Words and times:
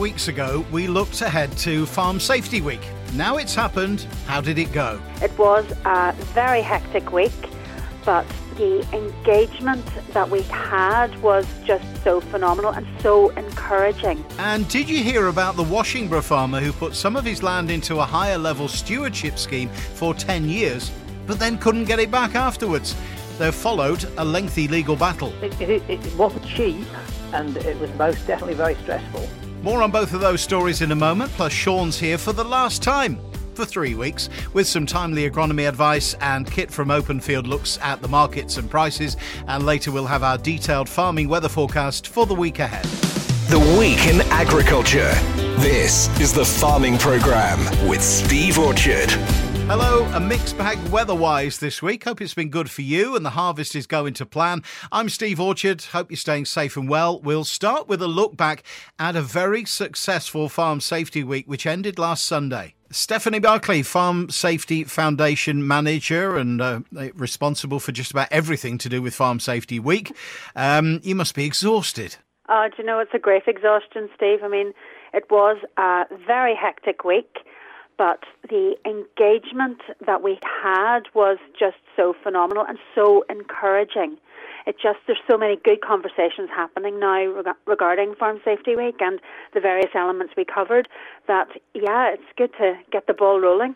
weeks 0.00 0.28
ago, 0.28 0.64
we 0.72 0.86
looked 0.86 1.20
ahead 1.20 1.52
to 1.58 1.84
Farm 1.84 2.18
Safety 2.18 2.62
Week. 2.62 2.80
Now 3.12 3.36
it's 3.36 3.54
happened. 3.54 4.06
How 4.26 4.40
did 4.40 4.58
it 4.58 4.72
go? 4.72 4.98
It 5.20 5.38
was 5.38 5.70
a 5.84 6.12
very 6.32 6.62
hectic 6.62 7.12
week, 7.12 7.32
but 8.06 8.26
the 8.56 8.80
engagement 8.94 9.84
that 10.14 10.30
we 10.30 10.40
had 10.42 11.14
was 11.20 11.46
just 11.66 11.84
so 12.02 12.22
phenomenal 12.22 12.72
and 12.72 12.86
so 13.02 13.28
encouraging. 13.30 14.24
And 14.38 14.66
did 14.68 14.88
you 14.88 15.04
hear 15.04 15.26
about 15.26 15.56
the 15.56 15.64
Washingborough 15.64 16.22
farmer 16.22 16.60
who 16.60 16.72
put 16.72 16.96
some 16.96 17.14
of 17.14 17.26
his 17.26 17.42
land 17.42 17.70
into 17.70 17.98
a 17.98 18.04
higher 18.04 18.38
level 18.38 18.68
stewardship 18.68 19.38
scheme 19.38 19.68
for 19.68 20.14
10 20.14 20.48
years, 20.48 20.90
but 21.26 21.38
then 21.38 21.58
couldn't 21.58 21.84
get 21.84 21.98
it 21.98 22.10
back 22.10 22.34
afterwards? 22.34 22.96
There 23.36 23.52
followed 23.52 24.06
a 24.16 24.24
lengthy 24.24 24.66
legal 24.66 24.96
battle. 24.96 25.34
It, 25.42 25.60
it, 25.60 25.82
it 25.90 26.16
wasn't 26.16 26.46
cheap, 26.46 26.86
and 27.34 27.54
it 27.58 27.78
was 27.78 27.94
most 27.96 28.26
definitely 28.26 28.54
very 28.54 28.76
stressful. 28.76 29.28
More 29.62 29.82
on 29.82 29.90
both 29.90 30.14
of 30.14 30.20
those 30.20 30.40
stories 30.40 30.80
in 30.80 30.90
a 30.90 30.96
moment, 30.96 31.30
plus 31.32 31.52
Sean's 31.52 31.98
here 31.98 32.16
for 32.16 32.32
the 32.32 32.44
last 32.44 32.82
time 32.82 33.20
for 33.54 33.66
three 33.66 33.94
weeks 33.94 34.30
with 34.54 34.66
some 34.66 34.86
timely 34.86 35.28
agronomy 35.28 35.68
advice 35.68 36.14
and 36.22 36.50
Kit 36.50 36.70
from 36.70 36.88
Openfield 36.88 37.46
looks 37.46 37.78
at 37.82 38.00
the 38.00 38.08
markets 38.08 38.56
and 38.56 38.70
prices 38.70 39.18
and 39.48 39.66
later 39.66 39.92
we'll 39.92 40.06
have 40.06 40.22
our 40.22 40.38
detailed 40.38 40.88
farming 40.88 41.28
weather 41.28 41.48
forecast 41.48 42.08
for 42.08 42.24
the 42.24 42.34
week 42.34 42.58
ahead. 42.58 42.84
The 43.50 43.58
Week 43.78 44.06
in 44.06 44.22
Agriculture. 44.30 45.12
This 45.58 46.08
is 46.20 46.32
the 46.32 46.44
Farming 46.44 46.96
Programme 46.96 47.60
with 47.86 48.02
Steve 48.02 48.58
Orchard. 48.58 49.10
Hello, 49.72 50.04
a 50.14 50.18
mixed 50.18 50.58
bag 50.58 50.80
weather-wise 50.88 51.58
this 51.58 51.80
week. 51.80 52.02
Hope 52.02 52.20
it's 52.20 52.34
been 52.34 52.50
good 52.50 52.68
for 52.68 52.82
you 52.82 53.14
and 53.14 53.24
the 53.24 53.30
harvest 53.30 53.76
is 53.76 53.86
going 53.86 54.14
to 54.14 54.26
plan. 54.26 54.64
I'm 54.90 55.08
Steve 55.08 55.38
Orchard. 55.38 55.80
Hope 55.80 56.10
you're 56.10 56.16
staying 56.16 56.46
safe 56.46 56.76
and 56.76 56.88
well. 56.88 57.20
We'll 57.20 57.44
start 57.44 57.86
with 57.86 58.02
a 58.02 58.08
look 58.08 58.36
back 58.36 58.64
at 58.98 59.14
a 59.14 59.22
very 59.22 59.64
successful 59.64 60.48
Farm 60.48 60.80
Safety 60.80 61.22
Week 61.22 61.46
which 61.46 61.66
ended 61.66 62.00
last 62.00 62.24
Sunday. 62.24 62.74
Stephanie 62.90 63.38
Barclay, 63.38 63.82
Farm 63.82 64.28
Safety 64.28 64.82
Foundation 64.82 65.64
manager 65.64 66.36
and 66.36 66.60
uh, 66.60 66.80
responsible 67.14 67.78
for 67.78 67.92
just 67.92 68.10
about 68.10 68.26
everything 68.32 68.76
to 68.78 68.88
do 68.88 69.00
with 69.00 69.14
Farm 69.14 69.38
Safety 69.38 69.78
Week. 69.78 70.12
Um, 70.56 70.98
you 71.04 71.14
must 71.14 71.36
be 71.36 71.44
exhausted. 71.44 72.16
Oh, 72.48 72.66
do 72.68 72.82
you 72.82 72.84
know, 72.84 72.98
it's 72.98 73.14
a 73.14 73.20
great 73.20 73.44
exhaustion, 73.46 74.10
Steve. 74.16 74.40
I 74.42 74.48
mean, 74.48 74.72
it 75.14 75.30
was 75.30 75.58
a 75.76 76.06
very 76.26 76.56
hectic 76.56 77.04
week 77.04 77.36
but 78.00 78.20
the 78.48 78.76
engagement 78.86 79.82
that 80.06 80.22
we 80.22 80.38
had 80.64 81.00
was 81.12 81.36
just 81.58 81.76
so 81.94 82.14
phenomenal 82.22 82.64
and 82.66 82.78
so 82.94 83.26
encouraging. 83.28 84.16
It 84.66 84.76
just 84.82 85.00
there's 85.06 85.18
so 85.30 85.36
many 85.36 85.56
good 85.62 85.82
conversations 85.82 86.48
happening 86.48 86.98
now 86.98 87.26
reg- 87.26 87.54
regarding 87.66 88.14
Farm 88.14 88.40
Safety 88.42 88.74
Week 88.74 88.96
and 89.00 89.20
the 89.52 89.60
various 89.60 89.90
elements 89.94 90.32
we 90.34 90.46
covered. 90.46 90.88
That 91.28 91.48
yeah, 91.74 92.14
it's 92.14 92.22
good 92.38 92.52
to 92.56 92.78
get 92.90 93.06
the 93.06 93.12
ball 93.12 93.38
rolling. 93.38 93.74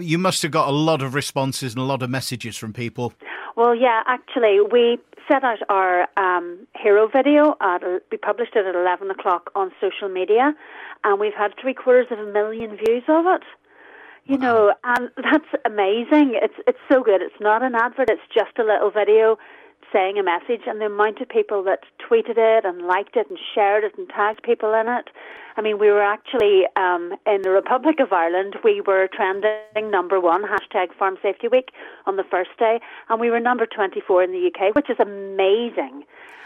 You 0.00 0.18
must 0.18 0.42
have 0.42 0.50
got 0.50 0.68
a 0.68 0.76
lot 0.90 1.00
of 1.00 1.14
responses 1.14 1.72
and 1.72 1.80
a 1.80 1.86
lot 1.86 2.02
of 2.02 2.10
messages 2.10 2.58
from 2.58 2.74
people. 2.74 3.14
Well, 3.56 3.74
yeah, 3.74 4.02
actually, 4.06 4.60
we 4.70 4.98
set 5.30 5.44
out 5.44 5.60
our 5.70 6.08
um, 6.18 6.66
hero 6.76 7.08
video. 7.08 7.54
At, 7.62 7.82
we 8.10 8.18
published 8.18 8.54
it 8.54 8.66
at 8.66 8.74
11 8.74 9.10
o'clock 9.10 9.50
on 9.54 9.70
social 9.80 10.10
media, 10.10 10.54
and 11.04 11.18
we've 11.18 11.34
had 11.34 11.52
three 11.60 11.74
quarters 11.74 12.08
of 12.10 12.18
a 12.18 12.30
million 12.30 12.76
views 12.76 13.04
of 13.08 13.24
it. 13.26 13.42
You 14.24 14.38
know, 14.38 14.72
and 14.84 15.10
that's 15.16 15.48
amazing. 15.64 16.38
It's 16.40 16.54
it's 16.66 16.78
so 16.90 17.02
good. 17.02 17.22
It's 17.22 17.40
not 17.40 17.62
an 17.62 17.74
advert. 17.74 18.08
It's 18.08 18.22
just 18.32 18.56
a 18.58 18.64
little 18.64 18.90
video 18.90 19.36
saying 19.92 20.16
a 20.16 20.22
message, 20.22 20.62
and 20.66 20.80
the 20.80 20.86
amount 20.86 21.20
of 21.20 21.28
people 21.28 21.62
that 21.64 21.80
tweeted 21.98 22.38
it 22.38 22.64
and 22.64 22.86
liked 22.86 23.16
it 23.16 23.28
and 23.28 23.38
shared 23.54 23.84
it 23.84 23.98
and 23.98 24.08
tagged 24.08 24.42
people 24.42 24.72
in 24.74 24.88
it. 24.88 25.10
I 25.56 25.60
mean, 25.60 25.78
we 25.78 25.90
were 25.90 26.02
actually 26.02 26.62
um, 26.76 27.14
in 27.26 27.42
the 27.42 27.50
Republic 27.50 28.00
of 28.00 28.12
Ireland. 28.12 28.56
We 28.64 28.80
were 28.80 29.08
trending 29.12 29.90
number 29.90 30.20
one 30.20 30.44
hashtag 30.44 30.94
Farm 30.96 31.18
Safety 31.20 31.48
Week 31.48 31.70
on 32.06 32.16
the 32.16 32.24
first 32.24 32.50
day, 32.58 32.80
and 33.08 33.20
we 33.20 33.28
were 33.28 33.40
number 33.40 33.66
twenty 33.66 34.00
four 34.00 34.22
in 34.22 34.30
the 34.30 34.50
UK, 34.50 34.74
which 34.74 34.88
is 34.88 34.96
amazing 35.00 36.04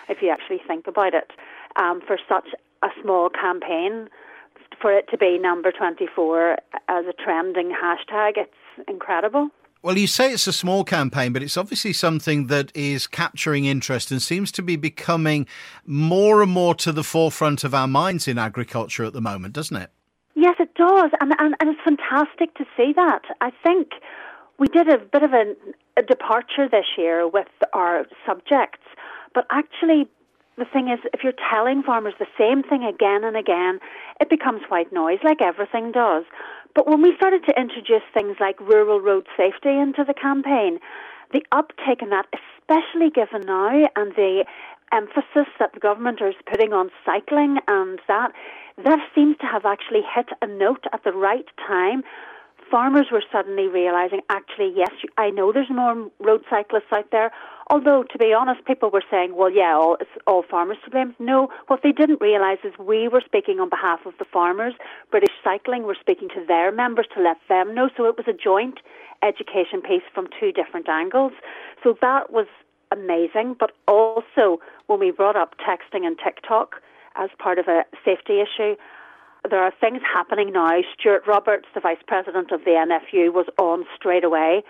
if 0.09 0.23
you 0.23 0.31
actually 0.31 0.61
think 0.67 0.87
about 0.87 1.13
it 1.13 1.31
um, 1.77 2.01
for 2.01 2.19
such 2.27 2.49
a 2.83 2.89
small 3.03 3.29
campaign 3.29 4.09
for 4.81 4.93
it 4.93 5.09
to 5.11 5.19
be 5.19 5.39
number 5.39 5.73
24 5.73 6.59
as 6.89 7.05
a 7.07 7.13
trending 7.13 7.71
hashtag, 7.71 8.33
it's 8.37 8.89
incredible. 8.89 9.51
Well, 9.83 9.97
you 9.97 10.07
say 10.07 10.33
it's 10.33 10.47
a 10.47 10.53
small 10.53 10.83
campaign, 10.83 11.33
but 11.33 11.43
it's 11.43 11.57
obviously 11.57 11.93
something 11.93 12.49
that 12.49 12.73
is 12.75 13.07
capturing 13.07 13.67
interest 13.67 14.11
and 14.11 14.21
seems 14.21 14.51
to 14.53 14.63
be 14.63 14.77
becoming 14.77 15.47
more 15.85 16.43
and 16.43 16.51
more 16.51 16.75
to 16.77 16.91
the 16.91 17.05
forefront 17.05 17.63
of 17.63 17.75
our 17.75 17.87
minds 17.87 18.27
in 18.27 18.39
agriculture 18.39 19.05
at 19.05 19.13
the 19.13 19.21
moment, 19.21 19.55
doesn't 19.55 19.77
it? 19.77 19.91
Yes, 20.35 20.57
it 20.59 20.75
does. 20.75 21.11
And, 21.21 21.35
and, 21.39 21.55
and 21.61 21.71
it's 21.71 21.81
fantastic 21.85 22.55
to 22.57 22.65
see 22.77 22.93
that. 22.97 23.23
I 23.41 23.53
think 23.63 23.93
we 24.59 24.67
did 24.67 24.89
a 24.89 24.99
bit 24.99 25.23
of 25.23 25.33
a, 25.33 25.55
a 25.97 26.03
departure 26.03 26.69
this 26.69 26.87
year 26.99 27.29
with 27.29 27.49
our 27.73 28.07
subjects, 28.27 28.83
but 29.35 29.47
actually 29.51 30.09
the 30.59 30.65
thing 30.65 30.89
is, 30.89 30.99
if 31.13 31.23
you're 31.23 31.35
telling 31.51 31.83
farmers 31.83 32.15
the 32.19 32.27
same 32.39 32.63
thing 32.63 32.85
again 32.85 33.25
and 33.25 33.37
again, 33.37 33.79
it 34.21 34.31
becomes 34.31 34.63
white 34.69 34.93
noise, 34.93 35.19
like 35.23 35.43
everything 35.43 35.93
does. 35.93 36.25
But 36.75 36.89
when 36.89 37.03
we 37.03 37.15
started 37.17 37.45
to 37.45 37.61
introduce 37.61 38.03
things 38.13 38.37
like 38.41 38.59
rural 38.61 39.01
road 39.01 39.27
safety 39.37 39.71
into 39.71 40.05
the 40.05 40.15
campaign, 40.15 40.79
the 41.33 41.45
uptake 41.53 42.03
in 42.03 42.11
that, 42.11 42.27
especially 42.33 43.11
given 43.11 43.43
now 43.43 43.85
and 43.97 44.13
the 44.15 44.45
emphasis 44.93 45.53
that 45.59 45.73
the 45.75 45.81
government 45.81 46.21
is 46.23 46.35
putting 46.49 46.73
on 46.73 46.91
cycling 47.05 47.59
and 47.69 48.01
that, 48.09 48.33
that 48.85 49.01
seems 49.15 49.37
to 49.39 49.47
have 49.47 49.67
actually 49.67 50.03
hit 50.15 50.29
a 50.43 50.47
note 50.47 50.85
at 50.93 51.03
the 51.05 51.13
right 51.13 51.47
time 51.67 52.03
farmers 52.71 53.07
were 53.13 53.23
suddenly 53.31 53.69
realizing, 53.69 54.21
actually, 54.29 54.73
yes, 54.75 54.91
I 55.17 55.31
know 55.31 55.53
there's 55.53 55.71
more 55.71 56.11
road 56.21 56.43
cyclists 56.51 56.93
out 56.93 57.11
there. 57.13 57.31
Although, 57.69 58.05
to 58.13 58.19
be 58.19 58.33
honest, 58.33 58.65
people 58.65 58.91
were 58.91 59.03
saying, 59.11 59.35
well, 59.35 59.51
yeah, 59.51 59.75
all, 59.75 59.97
it's 60.01 60.11
all 60.27 60.45
farmers 60.49 60.77
to 60.85 60.91
blame. 60.91 61.17
No, 61.19 61.49
what 61.67 61.81
they 61.83 61.91
didn't 61.91 62.21
realize 62.21 62.59
is 62.63 62.73
we 62.79 63.09
were 63.09 63.23
speaking 63.25 63.59
on 63.59 63.69
behalf 63.69 64.07
of 64.07 64.15
the 64.19 64.25
farmers. 64.25 64.75
British 65.11 65.35
Cycling 65.43 65.83
were 65.83 65.97
speaking 65.99 66.29
to 66.29 66.45
their 66.47 66.71
members 66.71 67.07
to 67.15 67.23
let 67.23 67.39
them 67.49 67.75
know. 67.75 67.91
So 67.97 68.05
it 68.05 68.17
was 68.17 68.27
a 68.29 68.33
joint 68.33 68.79
education 69.23 69.83
piece 69.83 70.05
from 70.15 70.29
two 70.39 70.53
different 70.53 70.89
angles. 70.89 71.33
So 71.83 71.97
that 72.01 72.33
was 72.33 72.47
amazing. 72.93 73.57
But 73.59 73.73
also, 73.89 74.61
when 74.87 75.01
we 75.01 75.11
brought 75.11 75.37
up 75.37 75.57
texting 75.59 76.07
and 76.07 76.17
TikTok 76.23 76.77
as 77.17 77.31
part 77.39 77.59
of 77.59 77.67
a 77.67 77.85
safety 78.05 78.41
issue, 78.41 78.77
there 79.51 79.63
are 79.63 79.73
things 79.81 80.01
happening 80.03 80.53
now. 80.53 80.71
Stuart 80.99 81.23
Roberts, 81.27 81.67
the 81.75 81.81
vice 81.81 82.03
president 82.07 82.53
of 82.53 82.65
the 82.65 82.73
NFU, 82.73 83.33
was 83.33 83.47
on 83.59 83.85
straight 83.97 84.25
away. 84.25 84.63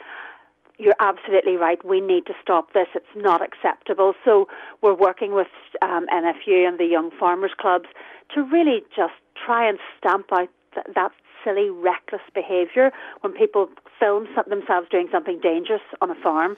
You're 0.79 0.97
absolutely 1.01 1.57
right. 1.57 1.83
We 1.85 2.01
need 2.01 2.27
to 2.27 2.35
stop 2.43 2.73
this. 2.73 2.89
It's 2.95 3.07
not 3.17 3.41
acceptable. 3.43 4.15
So 4.25 4.49
we're 4.83 4.95
working 4.95 5.35
with 5.35 5.49
um, 5.83 6.07
NFU 6.13 6.69
and 6.69 6.79
the 6.79 6.85
Young 6.85 7.11
Farmers 7.19 7.53
Clubs 7.59 7.87
to 8.35 8.43
really 8.43 8.83
just 8.95 9.15
try 9.45 9.69
and 9.69 9.79
stamp 9.99 10.27
out 10.33 10.49
th- 10.75 10.87
that 10.95 11.13
silly, 11.45 11.71
reckless 11.71 12.23
behaviour 12.35 12.91
when 13.21 13.33
people 13.33 13.69
film 13.99 14.27
themselves 14.49 14.89
doing 14.91 15.09
something 15.11 15.41
dangerous 15.41 15.83
on 16.01 16.11
a 16.11 16.15
farm 16.17 16.57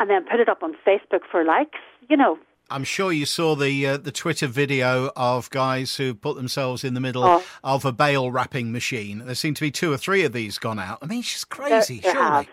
and 0.00 0.10
then 0.10 0.24
put 0.24 0.40
it 0.40 0.48
up 0.48 0.62
on 0.62 0.74
Facebook 0.86 1.20
for 1.30 1.44
likes. 1.44 1.78
You 2.08 2.16
know, 2.16 2.38
I'm 2.68 2.84
sure 2.84 3.12
you 3.12 3.26
saw 3.26 3.54
the 3.54 3.86
uh, 3.86 3.96
the 3.96 4.10
Twitter 4.10 4.48
video 4.48 5.10
of 5.16 5.48
guys 5.50 5.96
who 5.96 6.14
put 6.14 6.36
themselves 6.36 6.82
in 6.82 6.94
the 6.94 7.00
middle 7.00 7.24
oh. 7.24 7.44
of 7.62 7.84
a 7.84 7.92
bale 7.92 8.30
wrapping 8.30 8.72
machine. 8.72 9.22
There 9.24 9.34
seem 9.34 9.54
to 9.54 9.60
be 9.60 9.70
two 9.70 9.92
or 9.92 9.96
three 9.96 10.24
of 10.24 10.32
these 10.32 10.58
gone 10.58 10.78
out. 10.78 10.98
I 11.00 11.06
mean, 11.06 11.20
it's 11.20 11.32
just 11.32 11.48
crazy, 11.48 12.00
there 12.00 12.12
surely. 12.12 12.28
Have. 12.28 12.48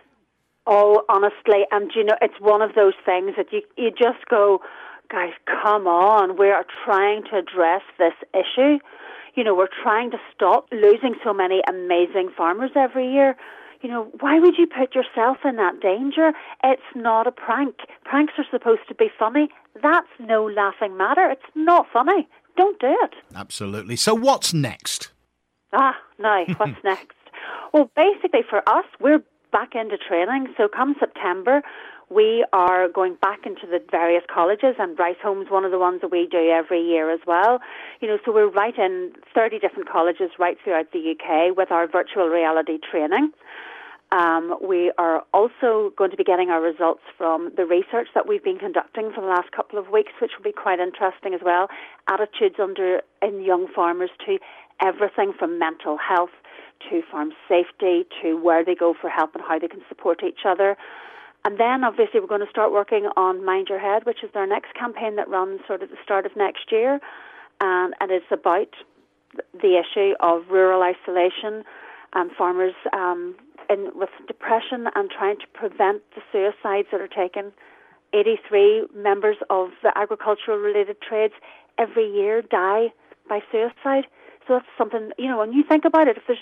Oh, 0.66 1.03
honestly, 1.09 1.66
and 1.72 1.91
you 1.96 2.03
know, 2.03 2.16
it's 2.22 2.40
one 2.40 2.62
of 2.62 2.75
those 2.75 2.94
things 3.06 3.31
that 3.38 3.51
you 3.51 3.62
you 3.78 3.91
just 3.91 4.25
go, 4.29 4.62
guys, 5.12 5.34
come 5.46 5.88
on, 5.88 6.38
we 6.38 6.50
are 6.50 6.66
trying 6.85 7.24
to 7.25 7.38
address 7.38 7.81
this 7.97 8.13
issue. 8.34 8.79
You 9.35 9.43
know, 9.43 9.55
we're 9.55 9.76
trying 9.82 10.11
to 10.11 10.17
stop 10.34 10.67
losing 10.72 11.16
so 11.23 11.34
many 11.34 11.61
amazing 11.67 12.29
farmers 12.37 12.72
every 12.76 13.11
year 13.11 13.35
you 13.84 13.90
know, 13.90 14.09
why 14.22 14.40
would 14.40 14.58
you 14.58 14.66
put 14.66 14.96
yourself 14.96 15.37
in 15.43 15.58
that 15.58 15.82
danger? 15.82 16.32
It's 16.64 16.82
not 16.96 17.28
a 17.28 17.32
prank. 17.32 17.76
Pranks 18.05 18.34
are 18.37 18.46
supposed 18.49 18.87
to 18.87 18.96
be 18.96 19.09
funny. 19.20 19.49
That's 19.82 20.08
no 20.20 20.46
laughing 20.46 20.96
matter. 20.96 21.29
It's 21.29 21.41
not 21.53 21.85
funny. 21.91 22.28
Don't 22.55 22.79
do 22.79 22.96
it. 23.02 23.14
Absolutely. 23.35 23.97
So, 23.97 24.14
what's 24.16 24.53
next? 24.53 25.11
Ah, 25.73 25.96
now, 26.17 26.46
what's 26.58 26.79
next? 26.84 27.17
Well, 27.73 27.91
basically, 27.96 28.41
for 28.49 28.67
us, 28.70 28.85
we're 29.02 29.22
back 29.53 29.76
into 29.76 29.97
training. 29.97 30.53
So, 30.58 30.67
come 30.67 30.96
September, 31.00 31.61
we 32.09 32.46
are 32.53 32.90
going 32.90 33.16
back 33.22 33.46
into 33.46 33.66
the 33.66 33.79
various 33.90 34.23
colleges, 34.34 34.76
and 34.78 34.97
Riseholme's 34.97 35.50
one 35.50 35.66
of 35.66 35.72
the 35.72 35.79
ones 35.79 36.02
that 36.02 36.11
we 36.11 36.28
do 36.28 36.50
every 36.50 36.82
year 36.82 37.11
as 37.11 37.22
well. 37.26 37.59
You 38.02 38.08
know, 38.08 38.17
so 38.26 38.34
we're 38.34 38.50
right 38.50 38.78
in 38.78 39.14
30 39.34 39.59
different 39.59 39.90
colleges 39.90 40.32
right 40.38 40.58
throughout 40.64 40.91
the 40.91 41.16
UK 41.16 41.55
with 41.55 41.72
our 41.72 41.88
virtual 41.88 42.28
reality 42.28 42.78
training. 42.91 43.32
Um, 44.11 44.55
we 44.61 44.91
are 45.00 45.23
also 45.34 45.91
going 45.97 46.11
to 46.11 46.17
be 46.17 46.23
getting 46.23 46.49
our 46.49 46.61
results 46.61 47.02
from 47.17 47.52
the 47.58 47.66
research 47.66 48.09
that 48.14 48.28
we've 48.28 48.44
been 48.44 48.59
conducting 48.59 49.11
for 49.11 49.22
the 49.22 49.28
last 49.28 49.52
couple 49.52 49.79
of 49.79 49.90
weeks, 49.90 50.11
which 50.22 50.32
will 50.38 50.44
be 50.44 50.52
quite 50.52 50.79
interesting 50.79 51.34
as 51.34 51.41
well. 51.44 51.67
Attitudes 52.08 52.58
under 52.61 53.02
in 53.23 53.41
young 53.41 53.67
farmers 53.73 54.11
to 54.28 54.38
everything 54.82 55.34
from 55.38 55.58
mental 55.58 55.97
health 55.97 56.29
to 56.90 57.02
farm 57.11 57.31
safety 57.47 58.05
to 58.22 58.35
where 58.37 58.64
they 58.64 58.75
go 58.75 58.93
for 58.99 59.09
help 59.09 59.35
and 59.35 59.43
how 59.47 59.59
they 59.59 59.67
can 59.67 59.81
support 59.90 60.23
each 60.23 60.46
other. 60.46 60.78
And 61.46 61.59
then 61.59 61.84
obviously 61.84 62.20
we're 62.20 62.28
going 62.28 62.46
to 62.46 62.49
start 62.49 62.72
working 62.72 63.09
on 63.17 63.43
Mind 63.43 63.67
Your 63.70 63.79
Head, 63.79 64.05
which 64.05 64.23
is 64.23 64.29
our 64.34 64.47
next 64.47 64.73
campaign 64.75 65.16
that 65.17 65.28
runs 65.28 65.59
sort 65.67 65.84
of 65.84 65.90
the 65.90 65.97
start 66.03 66.25
of 66.25 66.35
next 66.35 66.72
year. 66.72 66.99
Um, 67.59 67.93
and 67.99 68.11
it's 68.11 68.31
about 68.31 68.70
the 69.53 69.81
issue 69.81 70.14
of 70.20 70.43
rural 70.49 70.84
isolation 70.84 71.64
and 72.14 72.31
farmers 72.37 72.73
um, 72.93 73.35
in, 73.70 73.91
with 73.93 74.09
depression 74.28 74.87
and 74.96 75.09
trying 75.09 75.37
to 75.37 75.47
prevent 75.53 76.02
the 76.16 76.22
suicides 76.31 76.87
that 76.91 77.02
are 77.02 77.08
taken. 77.08 77.52
83 78.14 78.87
members 78.96 79.37
of 79.49 79.70
the 79.81 79.91
agricultural 79.97 80.58
related 80.58 80.97
trades 81.02 81.34
every 81.78 82.09
year 82.09 82.41
die 82.41 82.93
by 83.28 83.40
suicide. 83.52 84.05
So 84.47 84.53
that's 84.55 84.66
something, 84.78 85.11
you 85.17 85.28
know, 85.28 85.40
when 85.40 85.53
you 85.53 85.63
think 85.63 85.85
about 85.85 86.07
it, 86.07 86.17
if 86.17 86.23
there's 86.28 86.40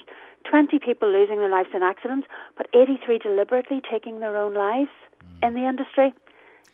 20 0.49 0.79
people 0.79 1.11
losing 1.11 1.37
their 1.37 1.49
lives 1.49 1.69
in 1.73 1.83
accidents, 1.83 2.27
but 2.57 2.67
83 2.73 3.19
deliberately 3.19 3.81
taking 3.89 4.19
their 4.19 4.35
own 4.37 4.53
lives 4.53 4.89
mm. 5.23 5.47
in 5.47 5.53
the 5.53 5.67
industry, 5.67 6.13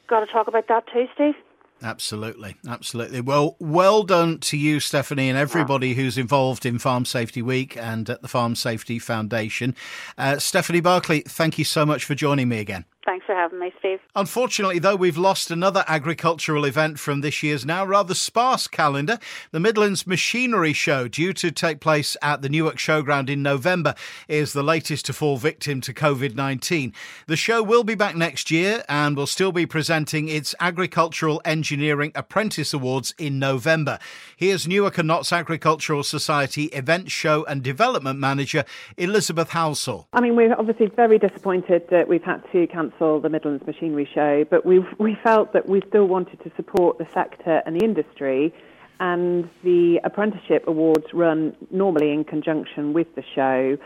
got 0.07 0.21
to 0.21 0.25
talk 0.25 0.47
about 0.47 0.68
that 0.68 0.85
too, 0.91 1.07
Steve. 1.13 1.35
Absolutely, 1.83 2.56
absolutely. 2.68 3.21
Well, 3.21 3.56
well 3.59 4.01
done 4.01 4.39
to 4.39 4.57
you, 4.57 4.79
Stephanie, 4.79 5.29
and 5.29 5.38
everybody 5.38 5.94
who's 5.94 6.18
involved 6.18 6.65
in 6.65 6.79
Farm 6.79 7.06
Safety 7.06 7.44
Week 7.44 7.77
and 7.77 8.09
at 8.09 8.23
the 8.23 8.27
Farm 8.27 8.56
Safety 8.56 8.97
Foundation. 8.97 9.75
Uh, 10.18 10.39
Stephanie 10.39 10.80
Barclay, 10.80 11.21
thank 11.21 11.59
you 11.59 11.63
so 11.63 11.85
much 11.85 12.03
for 12.03 12.15
joining 12.15 12.50
me 12.50 12.59
again. 12.59 12.85
Thanks 13.07 13.25
for 13.25 13.33
having 13.33 13.59
me, 13.59 13.71
Steve. 13.80 14.01
Unfortunately, 14.18 14.80
though, 14.80 14.98
we've 14.98 15.18
lost 15.18 15.50
another 15.50 15.86
agricultural 15.88 16.65
event 16.65 17.00
from 17.00 17.21
this 17.21 17.42
year's 17.42 17.65
now 17.65 17.86
rather 17.86 18.13
sparse 18.13 18.68
calendar. 18.68 19.18
The 19.51 19.62
Midlands 19.62 20.06
Machinery 20.06 20.74
Show, 20.74 21.07
due 21.07 21.31
to 21.31 21.50
take 21.50 21.80
place 21.80 22.18
at 22.21 22.42
the 22.42 22.50
Newark 22.50 22.75
Showground 22.75 23.30
in 23.30 23.42
November, 23.42 23.95
is 24.27 24.51
the 24.51 24.62
latest 24.62 25.06
to 25.06 25.13
fall 25.13 25.38
victim 25.38 25.80
to 25.81 25.94
COVID 25.94 26.36
19. 26.36 26.92
The 27.27 27.38
show 27.38 27.63
will 27.63 27.86
be 27.86 27.95
back 27.95 28.18
next 28.18 28.51
year 28.51 28.83
and 28.89 29.15
will 29.15 29.25
still 29.25 29.54
be 29.54 29.65
presenting 29.65 30.27
its 30.27 30.54
Agricultural 30.59 31.42
Engineering 31.45 32.12
Apprentice 32.13 32.74
Awards 32.74 33.15
in 33.18 33.39
November. 33.39 34.00
Here's 34.36 34.68
Newark 34.68 34.98
and 34.98 35.07
Notts 35.07 35.31
Agricultural 35.31 36.04
Society 36.04 36.65
Event 36.65 37.09
Show 37.09 37.45
and 37.45 37.63
Development 37.63 38.19
Manager 38.19 38.65
Elizabeth 38.98 39.51
Halsall. 39.51 40.07
I 40.12 40.19
mean, 40.19 40.36
we're 40.36 40.54
obviously 40.54 40.88
very 40.88 41.18
disappointed 41.18 41.83
that 41.89 42.09
we've 42.09 42.21
had 42.21 42.44
to 42.51 42.68
cancel 42.68 42.96
cancel 42.97 43.19
the 43.19 43.29
Midlands 43.29 43.65
Machinery 43.65 44.09
Show, 44.13 44.45
but 44.49 44.65
we 44.65 44.79
we 44.97 45.15
felt 45.23 45.53
that 45.53 45.67
we 45.67 45.81
still 45.88 46.05
wanted 46.05 46.41
to 46.44 46.51
support 46.55 46.97
the 46.97 47.07
sector 47.13 47.61
and 47.65 47.79
the 47.79 47.83
industry, 47.83 48.53
and 48.99 49.49
the 49.63 49.99
apprenticeship 50.03 50.65
awards 50.67 51.05
run 51.13 51.55
normally 51.71 52.11
in 52.11 52.23
conjunction 52.23 52.94
with 52.94 53.13
the 53.15 53.23
show. 53.35 53.77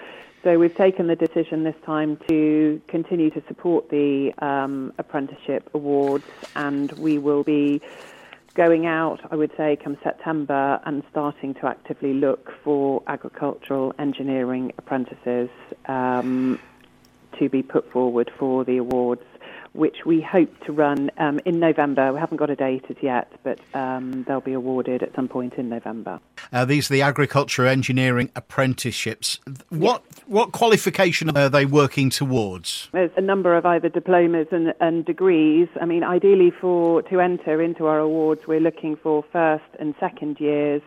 So 0.43 0.57
we've 0.57 0.75
taken 0.75 1.05
the 1.07 1.15
decision 1.15 1.63
this 1.63 1.75
time 1.85 2.17
to 2.27 2.81
continue 2.87 3.29
to 3.29 3.43
support 3.47 3.89
the 3.89 4.33
um, 4.39 4.91
apprenticeship 4.97 5.69
awards, 5.73 6.25
and 6.55 6.91
we 6.93 7.19
will 7.19 7.43
be 7.43 7.81
going 8.55 8.85
out, 8.85 9.21
I 9.31 9.35
would 9.35 9.51
say, 9.55 9.77
come 9.81 9.97
September 10.03 10.81
and 10.85 11.03
starting 11.11 11.53
to 11.55 11.67
actively 11.67 12.13
look 12.13 12.51
for 12.63 13.01
agricultural 13.07 13.93
engineering 13.99 14.73
apprentices. 14.77 15.49
Um, 15.85 16.59
to 17.39 17.50
be 17.50 17.63
put 17.63 17.92
forward 17.92 18.31
for 18.38 18.63
the 18.63 18.78
awards, 18.78 19.24
which 19.74 20.06
we 20.06 20.22
hope 20.22 20.50
to 20.66 20.72
run 20.72 21.10
um, 21.18 21.39
in 21.45 21.60
November. 21.60 22.12
We 22.12 22.19
haven't 22.19 22.38
got 22.38 22.50
a 22.50 22.56
date 22.56 22.86
as 22.89 22.98
yet, 23.01 23.31
but 23.44 23.60
um, 23.74 24.24
they'll 24.24 24.42
be 24.42 24.54
awarded 24.54 25.01
at 25.01 25.16
some 25.16 25.28
point 25.28 25.54
in 25.54 25.69
November. 25.69 26.19
Uh, 26.51 26.66
these 26.66 26.92
are 26.92 26.94
the 26.94 27.01
agriculture 27.01 27.66
engineering 27.66 28.30
apprenticeships. 28.36 29.39
What 29.69 30.04
yes. 30.10 30.24
what 30.28 30.51
qualification 30.51 31.36
are 31.38 31.50
they 31.50 31.66
working 31.66 32.10
towards? 32.10 32.89
There's 32.92 33.12
a 33.16 33.22
number 33.22 33.56
of 33.56 33.66
either 33.66 33.88
diplomas 33.88 34.48
and, 34.51 34.74
and 34.81 35.06
degrees. 35.06 35.69
I 35.80 35.86
mean, 35.86 36.04
ideally, 36.04 36.51
for 36.51 37.01
to 37.04 37.22
enter 37.22 37.62
into 37.62 37.86
our 37.86 38.00
awards, 38.00 38.48
we're 38.48 38.60
looking 38.60 38.98
for 38.98 39.24
first 39.31 39.63
and 39.80 39.95
second 40.00 40.39
years 40.39 40.81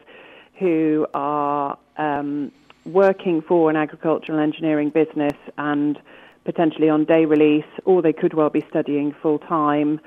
who 0.58 1.06
are 1.14 1.78
um, 1.96 2.52
working 2.84 3.40
for 3.40 3.70
an 3.70 3.76
agricultural 3.76 4.38
engineering 4.38 4.90
business 4.90 5.34
and 5.58 5.98
potentially 6.44 6.88
on 6.88 7.04
day 7.04 7.24
release, 7.24 7.64
or 7.84 8.02
they 8.02 8.12
could 8.12 8.34
well 8.34 8.50
be 8.50 8.64
studying 8.70 9.14
full 9.22 9.38
time, 9.38 10.00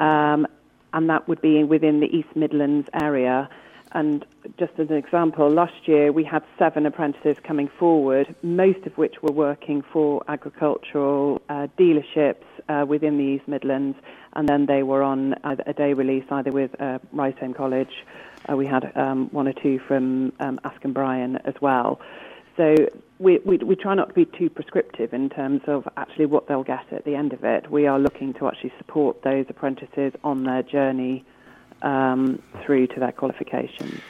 um, 0.00 0.46
and 0.92 1.08
that 1.08 1.28
would 1.28 1.40
be 1.40 1.64
within 1.64 2.00
the 2.00 2.06
East 2.06 2.34
Midlands 2.34 2.88
area. 3.00 3.48
And 3.94 4.24
just 4.58 4.72
as 4.78 4.88
an 4.88 4.96
example, 4.96 5.50
last 5.50 5.86
year 5.86 6.12
we 6.12 6.24
had 6.24 6.42
seven 6.58 6.86
apprentices 6.86 7.36
coming 7.44 7.68
forward, 7.68 8.34
most 8.42 8.86
of 8.86 8.96
which 8.96 9.22
were 9.22 9.32
working 9.32 9.82
for 9.92 10.22
agricultural 10.28 11.42
uh, 11.48 11.66
dealerships 11.78 12.44
uh, 12.68 12.86
within 12.86 13.18
the 13.18 13.24
East 13.24 13.46
Midlands, 13.46 13.98
and 14.32 14.48
then 14.48 14.64
they 14.64 14.82
were 14.82 15.02
on 15.02 15.34
a 15.44 15.74
day 15.74 15.92
release 15.92 16.24
either 16.30 16.50
with 16.50 16.70
uh, 16.80 16.98
College. 17.54 18.04
Uh, 18.48 18.56
we 18.56 18.66
had 18.66 18.96
um, 18.96 19.28
one 19.30 19.46
or 19.46 19.52
two 19.52 19.78
from 19.78 20.32
um, 20.40 20.58
and 20.64 20.94
Bryan 20.94 21.36
as 21.44 21.54
well. 21.60 22.00
So 22.56 22.74
we, 23.22 23.38
we, 23.44 23.56
we 23.58 23.76
try 23.76 23.94
not 23.94 24.08
to 24.08 24.14
be 24.14 24.24
too 24.24 24.50
prescriptive 24.50 25.14
in 25.14 25.30
terms 25.30 25.62
of 25.66 25.88
actually 25.96 26.26
what 26.26 26.48
they'll 26.48 26.64
get 26.64 26.92
at 26.92 27.04
the 27.04 27.14
end 27.14 27.32
of 27.32 27.44
it. 27.44 27.70
We 27.70 27.86
are 27.86 27.98
looking 27.98 28.34
to 28.34 28.48
actually 28.48 28.72
support 28.78 29.22
those 29.22 29.46
apprentices 29.48 30.12
on 30.24 30.42
their 30.42 30.62
journey 30.62 31.24
um, 31.82 32.42
through 32.64 32.88
to 32.88 33.00
their 33.00 33.12
qualifications. 33.12 34.00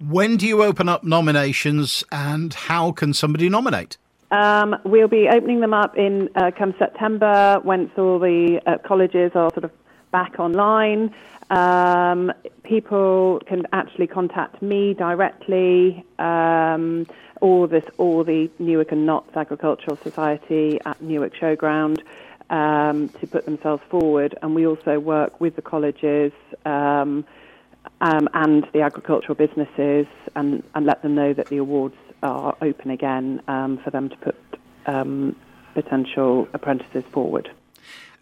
When 0.00 0.36
do 0.36 0.46
you 0.46 0.62
open 0.62 0.88
up 0.88 1.02
nominations 1.02 2.04
and 2.12 2.54
how 2.54 2.92
can 2.92 3.12
somebody 3.14 3.48
nominate? 3.48 3.98
Um, 4.30 4.76
we'll 4.84 5.08
be 5.08 5.28
opening 5.28 5.60
them 5.60 5.74
up 5.74 5.98
in 5.98 6.28
uh, 6.36 6.52
come 6.56 6.74
September 6.78 7.60
once 7.64 7.90
all 7.98 8.18
the 8.18 8.60
uh, 8.66 8.78
colleges 8.78 9.32
are 9.34 9.50
sort 9.52 9.64
of 9.64 9.72
back 10.10 10.38
online. 10.38 11.14
Um, 11.50 12.32
people 12.62 13.42
can 13.46 13.66
actually 13.72 14.06
contact 14.06 14.62
me 14.62 14.94
directly. 14.94 16.04
Um, 16.18 17.06
or 17.42 17.66
this, 17.66 17.84
or 17.98 18.22
the 18.24 18.48
Newark 18.60 18.92
and 18.92 19.04
Notts 19.04 19.36
Agricultural 19.36 19.96
Society 19.96 20.78
at 20.86 21.02
Newark 21.02 21.34
Showground 21.34 22.00
um, 22.50 23.08
to 23.20 23.26
put 23.26 23.46
themselves 23.46 23.82
forward. 23.90 24.38
And 24.40 24.54
we 24.54 24.64
also 24.64 25.00
work 25.00 25.40
with 25.40 25.56
the 25.56 25.62
colleges 25.62 26.32
um, 26.64 27.24
um, 28.00 28.28
and 28.32 28.64
the 28.72 28.82
agricultural 28.82 29.34
businesses 29.34 30.06
and, 30.36 30.62
and 30.76 30.86
let 30.86 31.02
them 31.02 31.16
know 31.16 31.32
that 31.32 31.48
the 31.48 31.56
awards 31.56 31.96
are 32.22 32.56
open 32.62 32.92
again 32.92 33.42
um, 33.48 33.76
for 33.78 33.90
them 33.90 34.08
to 34.08 34.16
put 34.18 34.36
um, 34.86 35.34
potential 35.74 36.46
apprentices 36.54 37.02
forward. 37.10 37.50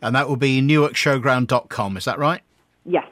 And 0.00 0.16
that 0.16 0.30
will 0.30 0.36
be 0.36 0.62
newarkshowground.com, 0.62 1.98
is 1.98 2.06
that 2.06 2.18
right? 2.18 2.40
Yes. 2.86 3.06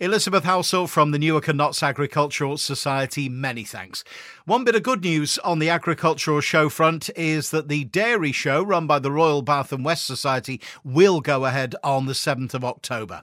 Elizabeth 0.00 0.42
Halsall 0.42 0.88
from 0.88 1.12
the 1.12 1.18
Newark 1.20 1.46
and 1.46 1.58
Notts 1.58 1.82
Agricultural 1.82 2.58
Society, 2.58 3.28
many 3.28 3.62
thanks. 3.62 4.02
One 4.44 4.64
bit 4.64 4.74
of 4.74 4.82
good 4.82 5.02
news 5.02 5.38
on 5.38 5.60
the 5.60 5.68
agricultural 5.68 6.40
show 6.40 6.68
front 6.68 7.10
is 7.14 7.50
that 7.50 7.68
the 7.68 7.84
dairy 7.84 8.32
show 8.32 8.62
run 8.62 8.88
by 8.88 8.98
the 8.98 9.12
Royal 9.12 9.42
Bath 9.42 9.72
and 9.72 9.84
West 9.84 10.04
Society 10.04 10.60
will 10.82 11.20
go 11.20 11.44
ahead 11.44 11.76
on 11.84 12.06
the 12.06 12.12
7th 12.12 12.54
of 12.54 12.64
October. 12.64 13.22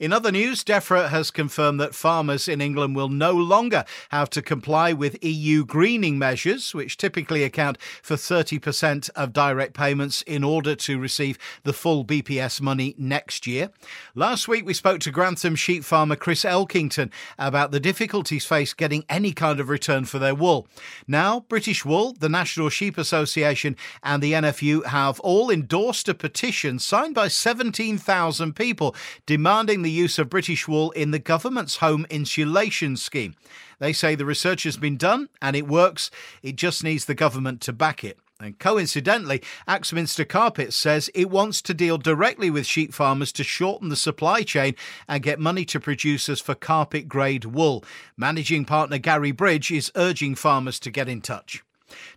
In 0.00 0.12
other 0.12 0.32
news, 0.32 0.64
DEFRA 0.64 1.10
has 1.10 1.30
confirmed 1.30 1.78
that 1.78 1.94
farmers 1.94 2.48
in 2.48 2.60
England 2.60 2.96
will 2.96 3.08
no 3.08 3.30
longer 3.30 3.84
have 4.08 4.28
to 4.30 4.42
comply 4.42 4.92
with 4.92 5.22
EU 5.24 5.64
greening 5.64 6.18
measures, 6.18 6.74
which 6.74 6.96
typically 6.96 7.44
account 7.44 7.80
for 8.02 8.16
30% 8.16 9.08
of 9.10 9.32
direct 9.32 9.72
payments 9.72 10.22
in 10.22 10.42
order 10.42 10.74
to 10.74 10.98
receive 10.98 11.38
the 11.62 11.72
full 11.72 12.04
BPS 12.04 12.60
money 12.60 12.96
next 12.98 13.46
year. 13.46 13.70
Last 14.16 14.48
week, 14.48 14.66
we 14.66 14.74
spoke 14.74 14.98
to 15.00 15.12
Grantham 15.12 15.54
sheep 15.54 15.84
farmer 15.84 16.16
Chris 16.16 16.42
Elkington 16.42 17.12
about 17.38 17.70
the 17.70 17.78
difficulties 17.78 18.44
faced 18.44 18.76
getting 18.76 19.04
any 19.08 19.32
kind 19.32 19.60
of 19.60 19.68
return 19.68 20.06
for 20.06 20.18
their 20.18 20.34
wool. 20.34 20.66
Now, 21.06 21.40
British 21.48 21.84
Wool, 21.84 22.14
the 22.18 22.28
National 22.28 22.68
Sheep 22.68 22.98
Association, 22.98 23.76
and 24.02 24.20
the 24.20 24.32
NFU 24.32 24.86
have 24.86 25.20
all 25.20 25.50
endorsed 25.50 26.08
a 26.08 26.14
petition 26.14 26.80
signed 26.80 27.14
by 27.14 27.28
17,000 27.28 28.56
people 28.56 28.96
demanding 29.24 29.83
the 29.84 29.90
use 29.90 30.18
of 30.18 30.30
British 30.30 30.66
wool 30.66 30.90
in 30.92 31.10
the 31.10 31.18
government's 31.18 31.76
home 31.76 32.06
insulation 32.10 32.96
scheme. 32.96 33.34
They 33.78 33.92
say 33.92 34.14
the 34.14 34.24
research 34.24 34.64
has 34.64 34.76
been 34.76 34.96
done 34.96 35.28
and 35.40 35.54
it 35.54 35.68
works, 35.68 36.10
it 36.42 36.56
just 36.56 36.82
needs 36.82 37.04
the 37.04 37.14
government 37.14 37.60
to 37.62 37.72
back 37.72 38.02
it. 38.02 38.18
And 38.40 38.58
coincidentally, 38.58 39.42
Axminster 39.68 40.24
Carpets 40.24 40.76
says 40.76 41.08
it 41.14 41.30
wants 41.30 41.62
to 41.62 41.72
deal 41.72 41.98
directly 41.98 42.50
with 42.50 42.66
sheep 42.66 42.92
farmers 42.92 43.30
to 43.32 43.44
shorten 43.44 43.90
the 43.90 43.96
supply 43.96 44.42
chain 44.42 44.74
and 45.06 45.22
get 45.22 45.38
money 45.38 45.64
to 45.66 45.78
producers 45.78 46.40
for 46.40 46.54
carpet 46.54 47.08
grade 47.08 47.44
wool. 47.44 47.84
Managing 48.16 48.64
partner 48.64 48.98
Gary 48.98 49.30
Bridge 49.30 49.70
is 49.70 49.92
urging 49.94 50.34
farmers 50.34 50.80
to 50.80 50.90
get 50.90 51.08
in 51.08 51.20
touch. 51.20 51.62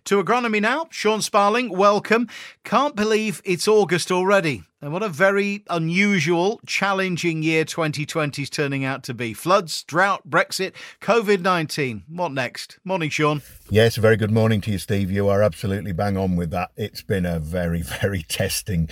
To 0.04 0.22
agronomy 0.22 0.60
now, 0.60 0.86
Sean 0.90 1.22
Sparling, 1.22 1.70
welcome. 1.70 2.28
Can't 2.64 2.96
believe 2.96 3.42
it's 3.44 3.68
August 3.68 4.10
already. 4.10 4.64
And 4.80 4.92
what 4.92 5.02
a 5.02 5.08
very 5.08 5.64
unusual, 5.68 6.60
challenging 6.64 7.42
year 7.42 7.64
2020 7.64 8.42
is 8.42 8.48
turning 8.48 8.84
out 8.84 9.02
to 9.04 9.14
be. 9.14 9.34
Floods, 9.34 9.82
drought, 9.82 10.30
Brexit, 10.30 10.72
COVID 11.00 11.40
19. 11.40 12.04
What 12.08 12.30
next? 12.30 12.78
Morning, 12.84 13.10
Sean. 13.10 13.42
Yes, 13.70 13.98
a 13.98 14.00
very 14.00 14.16
good 14.16 14.30
morning 14.30 14.60
to 14.60 14.70
you, 14.70 14.78
Steve. 14.78 15.10
You 15.10 15.28
are 15.28 15.42
absolutely 15.42 15.90
bang 15.90 16.16
on 16.16 16.36
with 16.36 16.50
that. 16.52 16.70
It's 16.76 17.02
been 17.02 17.26
a 17.26 17.40
very, 17.40 17.82
very 18.00 18.22
testing 18.22 18.88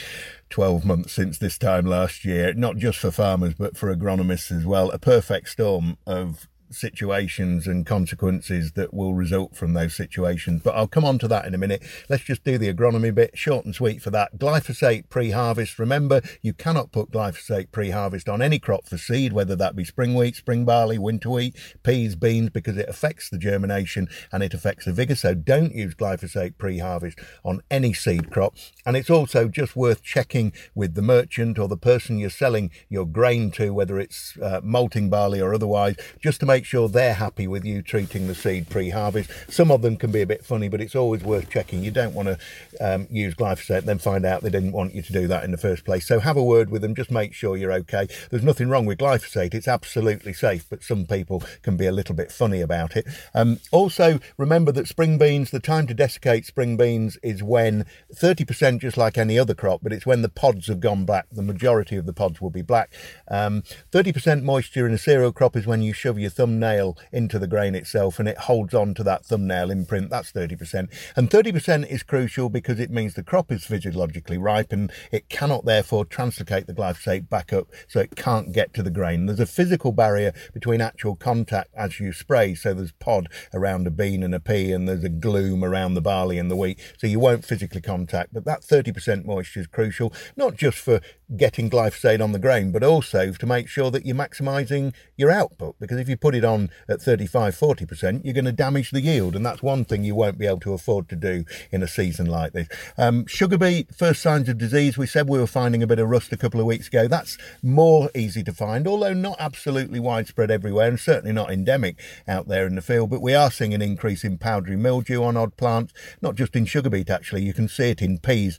12 0.51 0.85
months 0.85 1.13
since 1.13 1.39
this 1.39 1.57
time 1.57 1.87
last 1.87 2.25
year, 2.25 2.53
not 2.53 2.79
just 2.79 2.99
for 2.99 3.13
farmers, 3.13 3.55
but 3.55 3.77
for 3.77 3.95
agronomists 3.95 4.51
as 4.51 4.67
well. 4.67 4.91
A 4.91 4.99
perfect 4.99 5.51
storm 5.51 5.99
of 6.05 6.49
situations 6.77 7.67
and 7.67 7.87
consequences 7.87 8.73
that 8.73 8.93
will 8.93 9.15
result 9.15 9.57
from 9.57 9.75
those 9.75 9.95
situations. 9.95 10.63
But 10.63 10.77
I'll 10.77 10.87
come 10.87 11.05
on 11.05 11.19
to 11.21 11.29
that 11.29 11.47
in 11.47 11.55
a 11.55 11.59
minute. 11.59 11.83
Let's 12.09 12.25
just 12.25 12.45
do 12.45 12.59
the 12.59 12.73
agronomy 12.73 13.15
bit, 13.15 13.37
short 13.37 13.65
and 13.65 13.75
sweet 13.75 14.03
for 14.03 14.11
that. 14.11 14.39
Glyphosate 14.39 15.09
pre 15.09 15.31
harvest. 15.31 15.79
Remember, 15.79 16.21
you 16.43 16.53
cannot 16.53 16.93
put 16.93 17.11
glyphosate 17.11 17.73
pre 17.73 17.91
harvest 17.91 18.29
on 18.29 18.43
any 18.43 18.59
crop 18.59 18.87
for 18.87 18.99
seed, 18.99 19.33
whether 19.33 19.57
that 19.57 19.75
be 19.75 19.85
spring 19.85 20.15
wheat, 20.15 20.37
spring 20.37 20.65
barley, 20.65 20.99
winter 20.99 21.31
wheat, 21.31 21.57
peas, 21.83 22.15
beans, 22.15 22.51
because 22.51 22.77
it 22.77 22.89
affects 22.89 23.31
the 23.31 23.39
germination 23.39 24.09
and 24.31 24.43
it 24.43 24.55
affects 24.55 24.85
the 24.85 24.93
vigour. 24.93 25.17
So 25.17 25.35
don't 25.35 25.75
use 25.75 25.95
glyphosate 25.95 26.59
pre 26.59 26.79
harvest 26.79 27.19
on 27.45 27.63
any 27.71 27.93
seed 27.93 28.31
crop. 28.31 28.57
And 28.85 28.97
it's 28.97 29.11
also 29.11 29.49
just 29.49 29.77
worth 29.77 30.03
checking 30.03 30.53
with 30.75 30.95
the 30.95 31.03
merchant 31.03 31.59
or 31.59 31.69
the 31.69 31.77
person 31.77 32.19
you're 32.19 32.31
selling 32.31 32.71
your 32.89 33.07
grain 33.07 33.51
to, 33.53 33.71
whether 33.71 33.99
it's 33.99 34.37
uh, 34.43 34.61
malting 34.63 35.09
barley 35.09 35.41
or 35.41 35.55
otherwise, 35.55 35.97
just 36.21 36.41
to 36.41 36.47
make 36.47 36.66
sure 36.67 36.89
they're 36.89 37.15
happy 37.15 37.47
with 37.47 37.65
you 37.65 37.83
treating 37.83 38.27
the 38.27 38.35
seed 38.35 38.69
pre-harvest. 38.69 39.31
Some 39.49 39.71
of 39.71 39.83
them 39.83 39.97
can 39.97 40.11
be 40.11 40.21
a 40.21 40.27
bit 40.27 40.45
funny, 40.45 40.69
but 40.69 40.81
it's 40.81 40.95
always 40.95 41.23
worth 41.23 41.49
checking. 41.49 41.83
You 41.83 41.91
don't 41.91 42.15
want 42.15 42.29
to 42.29 42.39
um, 42.81 43.07
use 43.11 43.35
glyphosate 43.35 43.79
and 43.79 43.89
then 43.89 43.99
find 43.99 44.27
out 44.27 44.43
they 44.43 44.51
didn't 44.51 44.73
want 44.73 44.95
you 44.95 45.03
to 45.03 45.13
do 45.13 45.27
that 45.29 45.45
in 45.45 45.51
the 45.51 45.57
first 45.57 45.85
place. 45.85 46.07
So 46.07 46.21
have 46.21 46.37
a 46.37 46.43
word 46.43 46.71
with 46.71 46.83
them. 46.83 46.95
Just 46.95 47.11
make 47.11 47.33
sure 47.33 47.57
you're 47.57 47.73
okay. 47.73 48.09
There's 48.31 48.43
nothing 48.43 48.69
wrong 48.69 48.87
with 48.87 48.99
glyphosate. 48.99 49.55
It's 49.55 49.69
absolutely 49.69 50.33
safe, 50.33 50.67
but 50.69 50.83
some 50.83 51.07
people 51.07 51.43
can 51.63 51.77
be 51.77 51.87
a 51.87 51.93
little 51.93 52.15
bit 52.15 52.31
funny 52.33 52.61
about 52.61 52.97
it. 52.97 53.07
Um, 53.35 53.61
also, 53.71 54.19
remember 54.37 54.73
that 54.73 54.89
spring 54.89 55.19
beans, 55.19 55.51
the 55.51 55.61
time 55.61 55.87
to 55.87 55.95
desiccate 55.95 56.47
spring 56.47 56.77
beans 56.77 57.17
is 57.23 57.43
when 57.43 57.87
30%, 58.15 58.81
just 58.81 58.97
like 58.97 59.17
any 59.17 59.39
other 59.39 59.55
crop, 59.55 59.81
but 59.83 59.93
it's 59.93 60.07
when 60.07 60.23
the 60.23 60.29
pods 60.29 60.67
have 60.69 60.81
gone 60.81 61.05
black. 61.05 61.27
The 61.31 61.43
majority 61.43 61.97
of 61.97 62.07
the 62.07 62.13
pods 62.13 62.41
will 62.41 62.51
be 62.51 62.63
black. 62.63 62.93
Um, 63.29 63.63
30% 63.93 64.43
moisture 64.43 64.87
in 64.87 64.93
a 64.93 64.99
cereal 64.99 65.33
crop 65.33 65.57
is 65.57 65.67
when 65.67 65.83
you 65.83 65.93
shove 65.93 66.19
your 66.19 66.31
thumb 66.31 66.46
thumbnail 66.47 66.97
into 67.11 67.41
the 67.41 67.49
grain 67.49 67.75
itself 67.75 68.21
and 68.21 68.29
it 68.29 68.39
holds 68.39 68.73
on 68.73 68.95
to 68.95 69.03
that 69.03 69.27
thumbnail 69.27 69.69
imprint. 69.69 70.11
That's 70.11 70.31
30%. 70.31 70.89
And 71.17 71.29
30% 71.29 71.91
is 71.91 72.05
crucial 72.05 72.49
because 72.49 72.79
it 72.79 72.89
means 72.89 73.15
the 73.15 73.25
crop 73.25 73.51
is 73.51 73.65
physiologically 73.65 74.39
ripe 74.39 74.73
and 74.73 74.93
it 75.11 75.29
cannot 75.29 75.65
therefore 75.65 76.05
translocate 76.05 76.67
the 76.67 76.75
glyphosate 76.75 77.29
back 77.29 77.53
up 77.53 77.67
so 77.89 77.99
it 77.99 78.15
can't 78.15 78.53
get 78.53 78.73
to 78.75 78.85
the 78.85 78.93
grain. 78.93 79.27
There's 79.27 79.41
a 79.41 79.47
physical 79.47 79.91
barrier 79.91 80.33
between 80.55 80.81
actual 80.81 81.17
contact 81.17 81.71
as 81.77 81.99
you 81.99 82.13
spray. 82.13 82.55
So 82.55 82.73
there's 82.73 82.93
pod 82.93 83.29
around 83.53 83.89
a 83.89 83.91
bean 83.91 84.23
and 84.23 84.35
a 84.35 84.39
pea 84.39 84.71
and 84.71 84.87
there's 84.87 85.03
a 85.03 85.09
glume 85.09 85.65
around 85.65 85.95
the 85.95 86.01
barley 86.01 86.39
and 86.39 86.49
the 86.49 86.57
wheat. 86.57 86.79
So 86.97 87.09
you 87.09 87.19
won't 87.19 87.45
physically 87.45 87.81
contact, 87.81 88.33
but 88.33 88.45
that 88.45 88.61
30% 88.61 89.25
moisture 89.25 89.61
is 89.61 89.67
crucial, 89.67 90.13
not 90.37 90.55
just 90.55 90.79
for 90.79 91.01
getting 91.35 91.69
glyphosate 91.69 92.23
on 92.23 92.33
the 92.33 92.39
grain, 92.39 92.71
but 92.71 92.85
also 92.85 93.33
to 93.33 93.47
make 93.47 93.69
sure 93.69 93.91
that 93.91 94.07
you're 94.07 94.15
maximising 94.15 94.95
your 95.17 95.31
output. 95.31 95.75
Because 95.81 95.99
if 95.99 96.09
you 96.09 96.17
put 96.17 96.35
it 96.35 96.45
on 96.45 96.71
at 96.89 97.03
35, 97.03 97.57
40%, 97.57 98.25
you're 98.25 98.35
going 98.35 98.45
to 98.45 98.53
damage 98.53 98.91
the 98.91 99.01
yield. 99.01 99.35
And 99.35 99.45
that's 99.45 99.63
one 99.63 99.85
thing 99.85 100.05
you 100.05 100.15
won't 100.15 100.39
be 100.39 100.47
able 100.47 100.61
to 100.61 100.73
afford 100.73 101.09
to 101.09 101.17
do 101.17 101.45
in 101.73 101.83
a 101.83 101.89
season 101.89 102.27
like 102.27 102.53
this. 102.53 102.69
Um, 102.97 103.27
sugar 103.27 103.59
beet, 103.59 103.95
first 103.95 104.23
signs 104.23 104.49
of 104.49 104.59
disease. 104.59 104.97
We 104.97 105.07
said 105.07 105.29
we 105.29 105.39
were 105.39 105.47
finding 105.47 105.83
a 105.83 105.87
bit 105.87 105.99
of 105.99 106.09
rust 106.09 106.33
a 106.33 106.37
couple 106.37 106.61
of 106.61 106.67
weeks 106.67 106.87
ago. 106.89 107.09
That's 107.09 107.39
more 107.63 108.11
easy 108.15 108.45
to 108.45 108.53
find, 108.53 108.87
although 108.87 109.15
not 109.15 109.37
absolutely 109.41 109.99
widespread 109.99 110.51
everywhere 110.51 110.89
and 110.89 111.01
certainly 111.01 111.33
not 111.33 111.51
endemic 111.51 112.01
out 112.29 112.47
there 112.47 112.67
in 112.67 112.77
the 112.77 112.83
field. 112.83 113.11
But 113.11 113.23
we 113.23 113.35
are 113.35 113.51
seeing 113.51 113.75
an 113.75 113.83
increase 113.83 114.23
in 114.23 114.39
powdery 114.39 114.77
mildew 114.77 115.25
on 115.25 115.37
odd 115.37 115.57
plants, 115.57 115.93
not 116.23 116.37
just 116.37 116.55
in 116.55 116.67
sugar 116.67 116.91
beet, 116.91 117.11
actually. 117.11 117.43
You 117.43 117.53
can 117.53 117.69
see 117.69 117.91
it 117.91 118.03
in 118.03 118.19
peas 118.19 118.59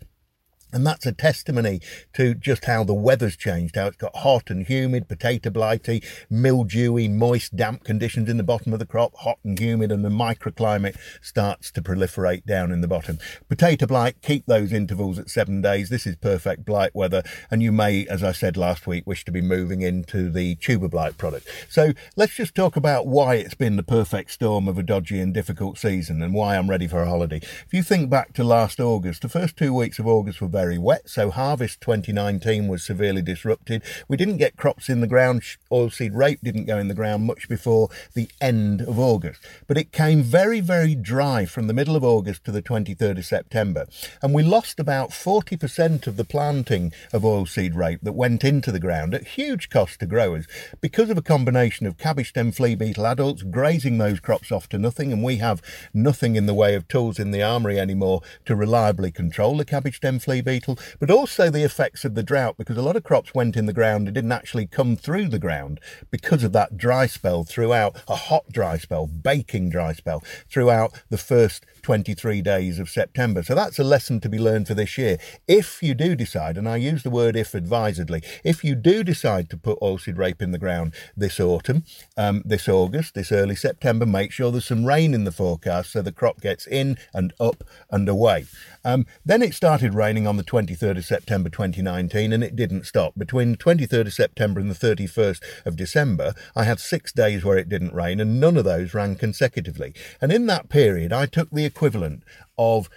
and 0.73 0.85
that's 0.85 1.05
a 1.05 1.11
testimony 1.11 1.81
to 2.13 2.33
just 2.33 2.65
how 2.65 2.83
the 2.83 2.93
weather's 2.93 3.37
changed, 3.37 3.75
how 3.75 3.87
it's 3.87 3.97
got 3.97 4.15
hot 4.17 4.49
and 4.49 4.67
humid, 4.67 5.07
potato 5.07 5.49
blighty, 5.49 6.03
mildewy, 6.29 7.07
moist, 7.07 7.55
damp 7.55 7.83
conditions 7.83 8.29
in 8.29 8.37
the 8.37 8.43
bottom 8.43 8.73
of 8.73 8.79
the 8.79 8.85
crop, 8.85 9.15
hot 9.17 9.39
and 9.43 9.57
humid, 9.59 9.91
and 9.91 10.03
the 10.03 10.09
microclimate 10.09 10.97
starts 11.21 11.71
to 11.71 11.81
proliferate 11.81 12.45
down 12.45 12.71
in 12.71 12.81
the 12.81 12.87
bottom. 12.87 13.17
Potato 13.47 13.85
blight, 13.85 14.21
keep 14.21 14.45
those 14.45 14.73
intervals 14.73 15.17
at 15.17 15.29
seven 15.29 15.61
days. 15.61 15.89
This 15.89 16.05
is 16.05 16.15
perfect 16.17 16.65
blight 16.65 16.93
weather, 16.93 17.23
and 17.49 17.63
you 17.63 17.71
may, 17.71 18.05
as 18.07 18.23
I 18.23 18.33
said 18.33 18.57
last 18.57 18.87
week, 18.87 19.07
wish 19.07 19.23
to 19.25 19.31
be 19.31 19.41
moving 19.41 19.81
into 19.81 20.29
the 20.29 20.55
tuber 20.55 20.89
blight 20.89 21.17
product. 21.17 21.47
So 21.69 21.93
let's 22.15 22.35
just 22.35 22.55
talk 22.55 22.75
about 22.75 23.07
why 23.07 23.35
it's 23.35 23.55
been 23.55 23.77
the 23.77 23.83
perfect 23.83 24.31
storm 24.31 24.67
of 24.67 24.77
a 24.77 24.83
dodgy 24.83 25.19
and 25.19 25.33
difficult 25.33 25.77
season 25.77 26.21
and 26.21 26.33
why 26.33 26.57
I'm 26.57 26.69
ready 26.69 26.87
for 26.87 27.01
a 27.01 27.09
holiday. 27.09 27.37
If 27.37 27.69
you 27.71 27.83
think 27.83 28.09
back 28.09 28.33
to 28.33 28.43
last 28.43 28.79
August, 28.79 29.21
the 29.21 29.29
first 29.29 29.55
two 29.55 29.73
weeks 29.73 29.99
of 29.99 30.07
August 30.07 30.41
were 30.41 30.47
very 30.57 30.79
wet, 30.79 31.07
so 31.07 31.29
harvest 31.29 31.79
2019 31.81 32.67
was 32.67 32.83
severely 32.83 33.21
disrupted. 33.21 33.83
We 34.07 34.17
didn't 34.17 34.37
get 34.37 34.57
crops 34.57 34.89
in 34.89 35.01
the 35.01 35.05
ground, 35.05 35.43
oilseed 35.71 36.15
rape 36.15 36.39
didn't 36.41 36.65
go 36.65 36.79
in 36.79 36.87
the 36.87 36.95
ground 36.95 37.25
much 37.25 37.47
before 37.47 37.89
the 38.15 38.27
end 38.41 38.81
of 38.81 38.97
August. 38.97 39.39
But 39.67 39.77
it 39.77 39.91
came 39.91 40.23
very, 40.23 40.59
very 40.59 40.95
dry 40.95 41.45
from 41.45 41.67
the 41.67 41.75
middle 41.75 41.95
of 41.95 42.03
August 42.03 42.43
to 42.45 42.51
the 42.51 42.63
23rd 42.63 43.19
of 43.19 43.25
September. 43.27 43.85
And 44.23 44.33
we 44.33 44.41
lost 44.41 44.79
about 44.79 45.11
40% 45.11 46.07
of 46.07 46.17
the 46.17 46.25
planting 46.25 46.91
of 47.13 47.21
oilseed 47.21 47.75
rape 47.75 47.99
that 48.01 48.13
went 48.13 48.43
into 48.43 48.71
the 48.71 48.79
ground 48.79 49.13
at 49.13 49.35
huge 49.37 49.69
cost 49.69 49.99
to 49.99 50.07
growers 50.07 50.47
because 50.81 51.11
of 51.11 51.19
a 51.19 51.21
combination 51.21 51.85
of 51.85 51.99
cabbage 51.99 52.29
stem 52.29 52.51
flea 52.51 52.73
beetle 52.73 53.05
adults 53.05 53.43
grazing 53.43 53.99
those 53.99 54.19
crops 54.19 54.51
off 54.51 54.67
to 54.69 54.79
nothing. 54.79 55.13
And 55.13 55.23
we 55.23 55.35
have 55.35 55.61
nothing 55.93 56.35
in 56.35 56.47
the 56.47 56.55
way 56.55 56.73
of 56.73 56.87
tools 56.87 57.19
in 57.19 57.29
the 57.29 57.43
armoury 57.43 57.79
anymore 57.79 58.23
to 58.45 58.55
reliably 58.55 59.11
control 59.11 59.55
the 59.55 59.63
cabbage 59.63 59.97
stem 59.97 60.17
flea 60.17 60.41
beetle, 60.47 60.79
but 60.97 61.11
also 61.11 61.49
the 61.49 61.63
effects 61.63 62.05
of 62.05 62.15
the 62.15 62.23
drought 62.23 62.55
because 62.57 62.77
a 62.77 62.81
lot 62.81 62.95
of 62.95 63.03
crops 63.03 63.35
went 63.35 63.57
in 63.57 63.65
the 63.65 63.73
ground 63.73 64.07
and 64.07 64.15
didn't 64.15 64.31
actually 64.31 64.65
come 64.65 64.95
through 64.95 65.27
the 65.27 65.37
ground 65.37 65.77
because 66.09 66.41
of 66.41 66.53
that 66.53 66.77
dry 66.77 67.05
spell 67.05 67.43
throughout 67.43 68.01
a 68.07 68.15
hot 68.15 68.45
dry 68.49 68.77
spell, 68.77 69.07
baking 69.07 69.69
dry 69.69 69.91
spell 69.91 70.23
throughout 70.49 71.03
the 71.09 71.17
first 71.17 71.65
23 71.81 72.41
days 72.41 72.79
of 72.79 72.89
September. 72.89 73.43
So 73.43 73.55
that's 73.55 73.77
a 73.77 73.83
lesson 73.83 74.21
to 74.21 74.29
be 74.29 74.39
learned 74.39 74.67
for 74.67 74.73
this 74.73 74.97
year. 74.97 75.17
If 75.47 75.83
you 75.83 75.93
do 75.93 76.15
decide, 76.15 76.57
and 76.57 76.67
I 76.67 76.77
use 76.77 77.03
the 77.03 77.09
word 77.09 77.35
if 77.35 77.53
advisedly, 77.53 78.23
if 78.43 78.63
you 78.63 78.73
do 78.75 79.03
decide 79.03 79.49
to 79.49 79.57
put 79.57 79.79
oilseed 79.81 80.17
rape 80.17 80.41
in 80.41 80.51
the 80.51 80.57
ground 80.57 80.93
this 81.15 81.39
autumn, 81.39 81.83
um, 82.15 82.41
this 82.45 82.69
August, 82.69 83.15
this 83.15 83.31
early 83.33 83.55
September, 83.55 84.05
make 84.05 84.31
sure 84.31 84.49
there's 84.49 84.65
some 84.65 84.85
rain 84.85 85.13
in 85.13 85.25
the 85.25 85.31
forecast 85.31 85.91
so 85.91 86.01
the 86.01 86.11
crop 86.11 86.39
gets 86.39 86.65
in 86.67 86.97
and 87.13 87.33
up 87.39 87.63
and 87.89 88.07
away. 88.07 88.45
Um, 88.85 89.05
then 89.25 89.41
it 89.41 89.53
started 89.53 89.93
raining 89.93 90.27
the 90.37 90.43
23rd 90.43 90.97
of 90.97 91.05
September 91.05 91.49
2019 91.49 92.31
and 92.31 92.43
it 92.43 92.55
didn't 92.55 92.85
stop. 92.85 93.13
Between 93.17 93.51
the 93.51 93.57
23rd 93.57 94.07
of 94.07 94.13
September 94.13 94.59
and 94.59 94.71
the 94.71 94.75
31st 94.75 95.41
of 95.65 95.75
December, 95.75 96.33
I 96.55 96.63
had 96.63 96.79
six 96.79 97.11
days 97.11 97.43
where 97.43 97.57
it 97.57 97.69
didn't 97.69 97.93
rain 97.93 98.19
and 98.19 98.39
none 98.39 98.57
of 98.57 98.65
those 98.65 98.93
ran 98.93 99.15
consecutively. 99.15 99.93
And 100.21 100.31
in 100.31 100.45
that 100.47 100.69
period, 100.69 101.11
I 101.11 101.25
took 101.25 101.49
the 101.51 101.65
equivalent 101.65 102.23
of 102.57 102.89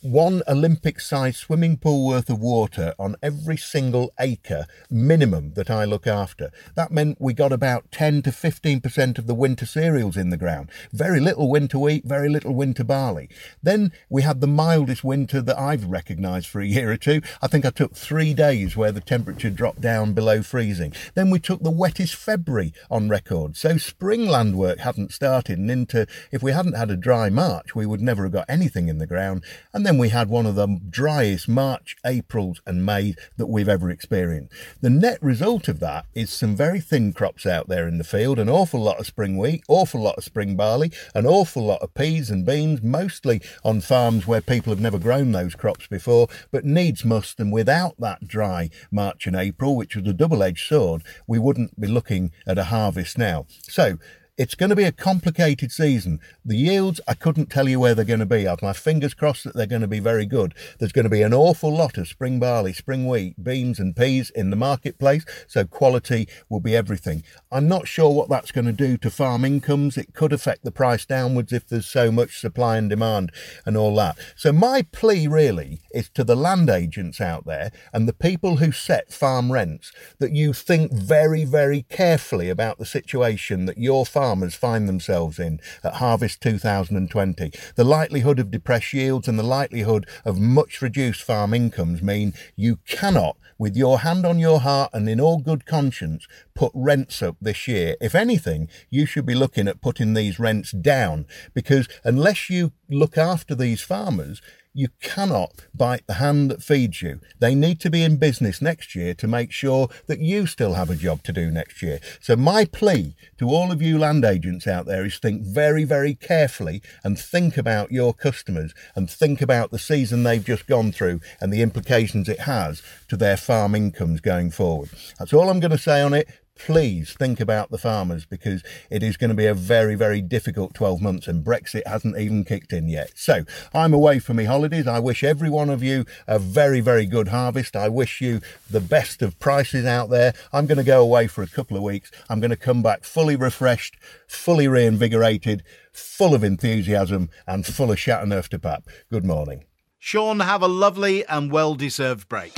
one 0.00 0.42
Olympic 0.46 1.00
sized 1.00 1.38
swimming 1.38 1.76
pool 1.76 2.06
worth 2.06 2.30
of 2.30 2.38
water 2.38 2.94
on 3.00 3.16
every 3.20 3.56
single 3.56 4.12
acre 4.20 4.64
minimum 4.88 5.54
that 5.54 5.70
I 5.70 5.84
look 5.84 6.06
after. 6.06 6.52
That 6.76 6.92
meant 6.92 7.20
we 7.20 7.32
got 7.32 7.52
about 7.52 7.90
10 7.90 8.22
to 8.22 8.30
15% 8.30 9.18
of 9.18 9.26
the 9.26 9.34
winter 9.34 9.66
cereals 9.66 10.16
in 10.16 10.30
the 10.30 10.36
ground. 10.36 10.70
Very 10.92 11.18
little 11.18 11.50
winter 11.50 11.80
wheat, 11.80 12.04
very 12.04 12.28
little 12.28 12.54
winter 12.54 12.84
barley. 12.84 13.28
Then 13.60 13.90
we 14.08 14.22
had 14.22 14.40
the 14.40 14.46
mildest 14.46 15.02
winter 15.02 15.42
that 15.42 15.58
I've 15.58 15.86
recognised 15.86 16.46
for 16.46 16.60
a 16.60 16.66
year 16.66 16.92
or 16.92 16.96
two. 16.96 17.20
I 17.42 17.48
think 17.48 17.66
I 17.66 17.70
took 17.70 17.96
three 17.96 18.34
days 18.34 18.76
where 18.76 18.92
the 18.92 19.00
temperature 19.00 19.50
dropped 19.50 19.80
down 19.80 20.12
below 20.12 20.42
freezing. 20.42 20.92
Then 21.14 21.28
we 21.28 21.40
took 21.40 21.64
the 21.64 21.72
wettest 21.72 22.14
February 22.14 22.72
on 22.88 23.08
record. 23.08 23.56
So 23.56 23.76
spring 23.78 24.26
land 24.26 24.56
work 24.56 24.78
hadn't 24.78 25.12
started 25.12 25.58
and 25.58 25.72
into, 25.72 26.06
if 26.30 26.40
we 26.40 26.52
hadn't 26.52 26.76
had 26.76 26.90
a 26.92 26.96
dry 26.96 27.30
March, 27.30 27.74
we 27.74 27.84
would 27.84 28.00
never 28.00 28.22
have 28.22 28.32
got 28.32 28.46
anything 28.48 28.86
in 28.86 28.98
the 28.98 29.06
ground. 29.06 29.42
And 29.72 29.87
then 29.88 29.96
we 29.96 30.10
had 30.10 30.28
one 30.28 30.44
of 30.44 30.54
the 30.54 30.78
driest 30.90 31.48
March, 31.48 31.96
Aprils, 32.04 32.60
and 32.66 32.84
May 32.84 33.14
that 33.38 33.46
we've 33.46 33.70
ever 33.70 33.88
experienced. 33.88 34.52
The 34.82 34.90
net 34.90 35.16
result 35.22 35.66
of 35.66 35.80
that 35.80 36.04
is 36.14 36.30
some 36.30 36.54
very 36.54 36.78
thin 36.78 37.14
crops 37.14 37.46
out 37.46 37.68
there 37.68 37.88
in 37.88 37.96
the 37.96 38.04
field, 38.04 38.38
an 38.38 38.50
awful 38.50 38.82
lot 38.82 39.00
of 39.00 39.06
spring 39.06 39.38
wheat, 39.38 39.64
awful 39.66 40.02
lot 40.02 40.16
of 40.18 40.24
spring 40.24 40.56
barley, 40.56 40.92
an 41.14 41.24
awful 41.24 41.64
lot 41.64 41.80
of 41.80 41.94
peas 41.94 42.28
and 42.28 42.44
beans, 42.44 42.82
mostly 42.82 43.40
on 43.64 43.80
farms 43.80 44.26
where 44.26 44.42
people 44.42 44.70
have 44.74 44.80
never 44.82 44.98
grown 44.98 45.32
those 45.32 45.54
crops 45.54 45.86
before, 45.86 46.28
but 46.50 46.66
needs 46.66 47.02
must. 47.02 47.40
And 47.40 47.50
without 47.50 47.98
that 47.98 48.28
dry 48.28 48.68
March 48.90 49.26
and 49.26 49.36
April, 49.36 49.74
which 49.74 49.96
was 49.96 50.06
a 50.06 50.12
double 50.12 50.42
edged 50.42 50.68
sword, 50.68 51.02
we 51.26 51.38
wouldn't 51.38 51.80
be 51.80 51.88
looking 51.88 52.30
at 52.46 52.58
a 52.58 52.64
harvest 52.64 53.16
now. 53.16 53.46
So, 53.62 53.96
it's 54.38 54.54
going 54.54 54.70
to 54.70 54.76
be 54.76 54.84
a 54.84 54.92
complicated 54.92 55.72
season. 55.72 56.20
The 56.44 56.56
yields, 56.56 57.00
I 57.08 57.14
couldn't 57.14 57.50
tell 57.50 57.68
you 57.68 57.80
where 57.80 57.94
they're 57.96 58.04
going 58.04 58.20
to 58.20 58.26
be. 58.26 58.46
I've 58.46 58.62
my 58.62 58.72
fingers 58.72 59.12
crossed 59.14 59.44
that 59.44 59.54
they're 59.54 59.66
going 59.66 59.82
to 59.82 59.88
be 59.88 59.98
very 59.98 60.26
good. 60.26 60.54
There's 60.78 60.92
going 60.92 61.06
to 61.06 61.10
be 61.10 61.22
an 61.22 61.34
awful 61.34 61.74
lot 61.74 61.98
of 61.98 62.06
spring 62.06 62.38
barley, 62.38 62.72
spring 62.72 63.08
wheat, 63.08 63.42
beans, 63.42 63.80
and 63.80 63.96
peas 63.96 64.30
in 64.30 64.50
the 64.50 64.56
marketplace, 64.56 65.24
so 65.46 65.64
quality 65.64 66.28
will 66.48 66.60
be 66.60 66.76
everything. 66.76 67.24
I'm 67.50 67.66
not 67.66 67.88
sure 67.88 68.12
what 68.12 68.28
that's 68.28 68.52
going 68.52 68.66
to 68.66 68.72
do 68.72 68.96
to 68.98 69.10
farm 69.10 69.44
incomes. 69.44 69.96
It 69.96 70.14
could 70.14 70.32
affect 70.32 70.64
the 70.64 70.70
price 70.70 71.04
downwards 71.04 71.52
if 71.52 71.66
there's 71.66 71.86
so 71.86 72.12
much 72.12 72.38
supply 72.38 72.76
and 72.76 72.88
demand 72.88 73.32
and 73.66 73.76
all 73.76 73.96
that. 73.96 74.18
So, 74.36 74.52
my 74.52 74.82
plea 74.92 75.26
really 75.26 75.80
is 75.92 76.08
to 76.10 76.22
the 76.22 76.36
land 76.36 76.70
agents 76.70 77.20
out 77.20 77.44
there 77.44 77.72
and 77.92 78.06
the 78.06 78.12
people 78.12 78.56
who 78.56 78.70
set 78.70 79.12
farm 79.12 79.50
rents 79.50 79.92
that 80.20 80.32
you 80.32 80.52
think 80.52 80.92
very, 80.92 81.44
very 81.44 81.82
carefully 81.88 82.48
about 82.48 82.78
the 82.78 82.86
situation 82.86 83.64
that 83.64 83.78
your 83.78 84.06
farmers 84.28 84.54
find 84.54 84.86
themselves 84.86 85.38
in 85.38 85.58
at 85.82 85.94
harvest 85.94 86.42
2020. 86.42 87.50
The 87.76 87.84
likelihood 87.84 88.38
of 88.38 88.50
depressed 88.50 88.92
yields 88.92 89.26
and 89.26 89.38
the 89.38 89.42
likelihood 89.42 90.06
of 90.22 90.38
much 90.38 90.82
reduced 90.82 91.22
farm 91.22 91.54
incomes 91.54 92.02
mean 92.02 92.34
you 92.54 92.76
cannot, 92.86 93.38
with 93.56 93.74
your 93.74 94.00
hand 94.00 94.26
on 94.26 94.38
your 94.38 94.60
heart 94.60 94.90
and 94.92 95.08
in 95.08 95.18
all 95.18 95.38
good 95.38 95.64
conscience, 95.64 96.28
put 96.54 96.72
rents 96.74 97.22
up 97.22 97.38
this 97.40 97.66
year. 97.66 97.96
If 98.02 98.14
anything, 98.14 98.68
you 98.90 99.06
should 99.06 99.24
be 99.24 99.34
looking 99.34 99.66
at 99.66 99.80
putting 99.80 100.12
these 100.12 100.38
rents 100.38 100.72
down 100.72 101.24
because 101.54 101.88
unless 102.04 102.50
you 102.50 102.72
look 102.90 103.16
after 103.16 103.54
these 103.54 103.80
farmers, 103.80 104.42
you 104.72 104.88
cannot 105.00 105.66
bite 105.74 106.06
the 106.06 106.14
hand 106.14 106.50
that 106.50 106.62
feeds 106.62 107.02
you. 107.02 107.20
They 107.38 107.54
need 107.54 107.80
to 107.80 107.90
be 107.90 108.02
in 108.02 108.16
business 108.16 108.62
next 108.62 108.94
year 108.94 109.14
to 109.14 109.26
make 109.26 109.52
sure 109.52 109.88
that 110.06 110.20
you 110.20 110.46
still 110.46 110.74
have 110.74 110.90
a 110.90 110.96
job 110.96 111.22
to 111.24 111.32
do 111.32 111.50
next 111.50 111.82
year. 111.82 112.00
So 112.20 112.36
my 112.36 112.64
plea 112.64 113.14
to 113.38 113.48
all 113.48 113.72
of 113.72 113.82
you 113.82 113.98
land 113.98 114.24
agents 114.24 114.66
out 114.66 114.86
there 114.86 115.04
is 115.04 115.18
think 115.18 115.42
very, 115.42 115.84
very 115.84 116.14
carefully 116.14 116.82
and 117.02 117.18
think 117.18 117.56
about 117.56 117.92
your 117.92 118.14
customers 118.14 118.74
and 118.94 119.10
think 119.10 119.42
about 119.42 119.70
the 119.70 119.78
season 119.78 120.22
they've 120.22 120.44
just 120.44 120.66
gone 120.66 120.92
through 120.92 121.20
and 121.40 121.52
the 121.52 121.62
implications 121.62 122.28
it 122.28 122.40
has 122.40 122.82
to 123.08 123.16
their 123.16 123.36
farm 123.36 123.74
incomes 123.74 124.20
going 124.20 124.50
forward. 124.50 124.90
That's 125.18 125.32
all 125.32 125.48
I'm 125.48 125.60
going 125.60 125.70
to 125.70 125.78
say 125.78 126.00
on 126.00 126.14
it 126.14 126.28
please 126.58 127.14
think 127.14 127.40
about 127.40 127.70
the 127.70 127.78
farmers 127.78 128.26
because 128.26 128.62
it 128.90 129.02
is 129.02 129.16
going 129.16 129.30
to 129.30 129.36
be 129.36 129.46
a 129.46 129.54
very, 129.54 129.94
very 129.94 130.20
difficult 130.20 130.74
12 130.74 131.00
months 131.00 131.28
and 131.28 131.44
Brexit 131.44 131.86
hasn't 131.86 132.18
even 132.18 132.44
kicked 132.44 132.72
in 132.72 132.88
yet. 132.88 133.12
So 133.14 133.44
I'm 133.72 133.94
away 133.94 134.18
for 134.18 134.34
my 134.34 134.44
holidays. 134.44 134.86
I 134.86 134.98
wish 134.98 135.24
every 135.24 135.48
one 135.48 135.70
of 135.70 135.82
you 135.82 136.04
a 136.26 136.38
very, 136.38 136.80
very 136.80 137.06
good 137.06 137.28
harvest. 137.28 137.76
I 137.76 137.88
wish 137.88 138.20
you 138.20 138.40
the 138.70 138.80
best 138.80 139.22
of 139.22 139.38
prices 139.38 139.86
out 139.86 140.10
there. 140.10 140.34
I'm 140.52 140.66
going 140.66 140.78
to 140.78 140.84
go 140.84 141.00
away 141.00 141.28
for 141.28 141.42
a 141.42 141.48
couple 141.48 141.76
of 141.76 141.82
weeks. 141.82 142.10
I'm 142.28 142.40
going 142.40 142.50
to 142.50 142.56
come 142.56 142.82
back 142.82 143.04
fully 143.04 143.36
refreshed, 143.36 143.96
fully 144.26 144.68
reinvigorated, 144.68 145.62
full 145.92 146.34
of 146.34 146.44
enthusiasm 146.44 147.30
and 147.46 147.64
full 147.64 147.92
of 147.92 147.98
Chateauneuf 147.98 148.48
du 148.48 148.58
Pape. 148.58 148.84
Good 149.10 149.24
morning. 149.24 149.64
Sean, 149.98 150.40
have 150.40 150.62
a 150.62 150.68
lovely 150.68 151.24
and 151.26 151.50
well 151.50 151.74
deserved 151.74 152.28
break. 152.28 152.54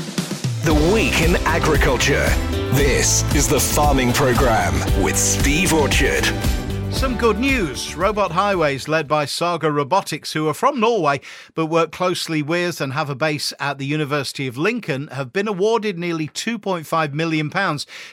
The 0.65 0.75
Week 0.93 1.21
in 1.23 1.37
Agriculture. 1.47 2.29
This 2.73 3.25
is 3.35 3.49
the 3.49 3.59
Farming 3.59 4.13
Programme 4.13 5.03
with 5.03 5.19
Steve 5.19 5.73
Orchard. 5.73 6.60
Some 6.93 7.17
good 7.17 7.39
news. 7.39 7.95
Robot 7.95 8.33
Highways, 8.33 8.87
led 8.87 9.09
by 9.09 9.25
Saga 9.25 9.71
Robotics, 9.71 10.33
who 10.33 10.49
are 10.49 10.55
from 10.55 10.81
Norway 10.81 11.21
but 11.55 11.67
work 11.67 11.93
closely 11.93 12.43
with 12.43 12.81
and 12.81 12.93
have 12.93 13.09
a 13.09 13.15
base 13.15 13.55
at 13.59 13.79
the 13.79 13.87
University 13.87 14.47
of 14.47 14.59
Lincoln, 14.59 15.07
have 15.09 15.33
been 15.33 15.49
awarded 15.49 15.99
nearly 15.99 16.29
£2.5 16.29 17.13
million 17.15 17.51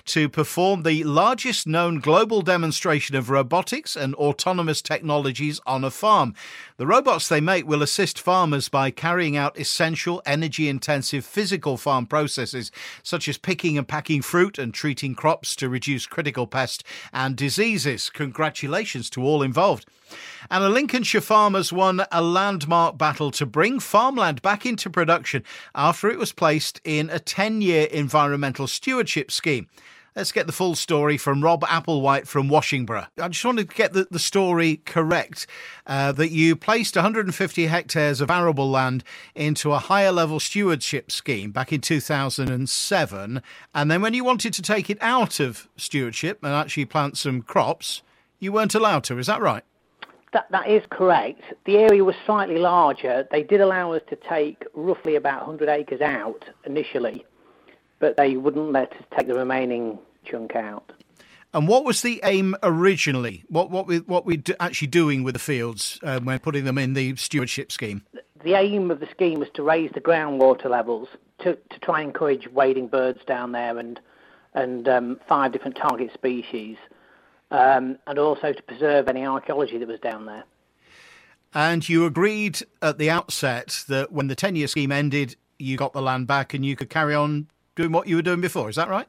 to 0.06 0.30
perform 0.30 0.84
the 0.84 1.04
largest 1.04 1.68
known 1.68 2.00
global 2.00 2.42
demonstration 2.42 3.16
of 3.18 3.30
robotics 3.30 3.98
and 3.98 4.16
autonomous 4.16 4.82
technologies 4.82 5.60
on 5.66 5.84
a 5.84 5.92
farm. 5.92 6.34
The 6.78 6.88
robots 6.88 7.28
they 7.28 7.42
make 7.42 7.68
will 7.68 7.82
assist 7.82 8.20
farmers 8.20 8.70
by 8.70 8.92
carrying 8.92 9.36
out 9.36 9.60
essential 9.60 10.22
energy 10.26 10.70
intensive 10.70 11.26
physical 11.26 11.76
farm 11.76 12.06
processes, 12.06 12.72
such 13.04 13.28
as 13.28 13.38
picking 13.38 13.78
and 13.78 13.88
packing 13.88 14.22
fruit 14.22 14.58
and 14.58 14.74
treating 14.74 15.16
crops 15.16 15.56
to 15.58 15.68
reduce 15.68 16.06
critical 16.06 16.48
pest 16.48 16.84
and 17.12 17.36
diseases. 17.36 18.10
Congratulations 18.12 18.67
to 18.68 19.24
all 19.24 19.42
involved. 19.42 19.86
And 20.50 20.64
the 20.64 20.70
Lincolnshire 20.70 21.22
farmers 21.22 21.74
won 21.74 22.04
a 22.12 22.22
landmark 22.22 22.98
battle 22.98 23.32
to 23.32 23.46
bring 23.46 23.80
farmland 23.80 24.42
back 24.42 24.66
into 24.66 24.90
production 24.90 25.44
after 25.76 26.10
it 26.10 26.18
was 26.18 26.32
placed 26.32 26.80
in 26.84 27.10
a 27.10 27.20
10 27.20 27.62
year 27.62 27.88
environmental 27.88 28.68
stewardship 28.68 29.32
scheme. 29.32 29.68
Let's 30.18 30.32
get 30.32 30.48
the 30.48 30.52
full 30.52 30.74
story 30.74 31.16
from 31.16 31.44
Rob 31.44 31.62
Applewhite 31.62 32.26
from 32.26 32.50
Washingborough. 32.50 33.06
I 33.22 33.28
just 33.28 33.46
wanted 33.46 33.70
to 33.70 33.76
get 33.76 33.94
the, 33.94 34.08
the 34.10 34.18
story 34.18 34.78
correct 34.78 35.46
uh, 35.86 36.12
that 36.14 36.32
you 36.32 36.56
placed 36.56 36.96
150 36.96 37.68
hectares 37.68 38.20
of 38.20 38.32
arable 38.32 38.68
land 38.68 39.04
into 39.36 39.74
a 39.74 39.78
higher 39.78 40.12
level 40.12 40.40
stewardship 40.40 41.12
scheme 41.12 41.52
back 41.52 41.72
in 41.72 41.82
2007. 41.82 43.42
And 43.76 43.92
then 43.92 44.02
when 44.02 44.16
you 44.16 44.24
wanted 44.24 44.54
to 44.54 44.64
take 44.64 44.90
it 44.90 44.98
out 45.02 45.40
of 45.40 45.70
stewardship 45.78 46.40
and 46.42 46.52
actually 46.52 46.86
plant 46.86 47.16
some 47.16 47.44
crops, 47.44 48.02
you 48.40 48.52
weren't 48.52 48.76
allowed 48.76 49.04
to. 49.06 49.18
Is 49.18 49.28
that 49.28 49.42
right? 49.42 49.64
That, 50.34 50.52
that 50.52 50.70
is 50.70 50.84
correct. 50.90 51.42
The 51.66 51.78
area 51.78 52.04
was 52.04 52.16
slightly 52.26 52.58
larger. 52.58 53.28
They 53.32 53.44
did 53.44 53.62
allow 53.62 53.94
us 53.94 54.02
to 54.10 54.16
take 54.16 54.66
roughly 54.74 55.16
about 55.16 55.48
100 55.48 55.70
acres 55.70 56.02
out 56.02 56.44
initially, 56.66 57.26
but 58.00 58.18
they 58.18 58.36
wouldn't 58.36 58.72
let 58.72 58.92
us 58.94 59.04
take 59.18 59.28
the 59.28 59.36
remaining 59.36 60.00
chunk 60.26 60.56
out. 60.56 60.92
And 61.54 61.68
what 61.68 61.86
was 61.86 62.02
the 62.02 62.20
aim 62.24 62.56
originally? 62.62 63.46
What 63.48 63.72
what 63.72 63.88
we 63.88 64.00
what 64.00 64.26
we 64.26 64.44
actually 64.60 64.90
doing 64.90 65.24
with 65.24 65.34
the 65.34 65.40
fields 65.40 65.98
um, 66.04 66.26
when 66.26 66.40
putting 66.40 66.66
them 66.66 66.78
in 66.78 66.94
the 66.94 67.16
stewardship 67.16 67.72
scheme? 67.72 68.04
The 68.44 68.54
aim 68.54 68.92
of 68.92 69.00
the 69.00 69.08
scheme 69.10 69.40
was 69.40 69.48
to 69.54 69.64
raise 69.64 69.90
the 69.94 70.02
groundwater 70.02 70.70
levels 70.70 71.08
to, 71.40 71.56
to 71.56 71.80
try 71.80 72.02
and 72.02 72.10
encourage 72.10 72.48
wading 72.50 72.88
birds 72.88 73.20
down 73.26 73.54
there 73.54 73.78
and 73.78 74.00
and 74.54 74.88
um, 74.88 75.20
five 75.28 75.52
different 75.52 75.78
target 75.78 76.12
species, 76.14 76.78
um, 77.52 77.98
and 78.08 78.20
also 78.20 78.54
to 78.54 78.64
preserve 78.64 79.08
any 79.08 79.26
archaeology 79.26 79.78
that 79.78 79.88
was 79.88 80.00
down 80.00 80.26
there. 80.26 80.44
And 81.54 81.88
you 81.88 82.06
agreed 82.06 82.60
at 82.82 82.98
the 82.98 83.10
outset 83.10 83.84
that 83.88 84.12
when 84.12 84.28
the 84.28 84.36
ten-year 84.36 84.68
scheme 84.68 84.92
ended, 84.92 85.36
you 85.58 85.78
got 85.78 85.94
the 85.94 86.02
land 86.02 86.28
back 86.28 86.54
and 86.54 86.66
you 86.66 86.76
could 86.76 86.90
carry 86.90 87.16
on 87.16 87.48
doing 87.76 87.92
what 87.92 88.08
you 88.08 88.18
were 88.18 88.22
doing 88.22 88.42
before. 88.42 88.70
Is 88.70 88.76
that 88.76 88.90
right? 88.90 89.08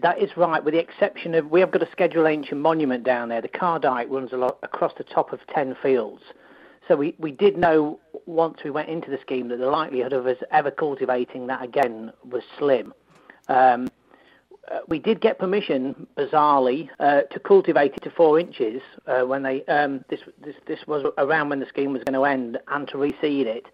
That 0.00 0.18
is 0.18 0.36
right, 0.36 0.64
with 0.64 0.74
the 0.74 0.80
exception 0.80 1.34
of 1.34 1.50
we 1.50 1.60
have 1.60 1.70
got 1.70 1.82
a 1.82 1.90
scheduled 1.90 2.26
ancient 2.26 2.60
monument 2.60 3.04
down 3.04 3.28
there. 3.28 3.42
The 3.42 3.48
Carr 3.48 3.78
Dyke 3.78 4.08
runs 4.10 4.32
a 4.32 4.36
lot 4.36 4.58
across 4.62 4.92
the 4.96 5.04
top 5.04 5.32
of 5.32 5.40
10 5.54 5.76
fields. 5.82 6.22
So 6.88 6.96
we, 6.96 7.14
we 7.18 7.30
did 7.30 7.56
know 7.56 8.00
once 8.26 8.58
we 8.64 8.70
went 8.70 8.88
into 8.88 9.10
the 9.10 9.18
scheme 9.20 9.48
that 9.48 9.58
the 9.58 9.70
likelihood 9.70 10.12
of 10.12 10.26
us 10.26 10.38
ever 10.50 10.70
cultivating 10.70 11.46
that 11.48 11.62
again 11.62 12.12
was 12.24 12.42
slim. 12.58 12.94
Um, 13.48 13.88
uh, 14.70 14.78
we 14.88 14.98
did 14.98 15.20
get 15.20 15.38
permission, 15.38 16.06
bizarrely, 16.16 16.88
uh, 17.00 17.22
to 17.22 17.40
cultivate 17.40 17.94
it 17.94 18.02
to 18.02 18.10
four 18.10 18.38
inches 18.38 18.80
uh, 19.06 19.22
when 19.22 19.42
they 19.42 19.64
um, 19.66 20.04
this, 20.08 20.20
this 20.42 20.54
this 20.66 20.86
was 20.86 21.04
around 21.18 21.48
when 21.48 21.58
the 21.58 21.66
scheme 21.66 21.92
was 21.92 22.02
going 22.04 22.14
to 22.14 22.24
end, 22.24 22.58
and 22.68 22.86
to 22.88 22.94
reseed 22.94 23.46
it. 23.46 23.66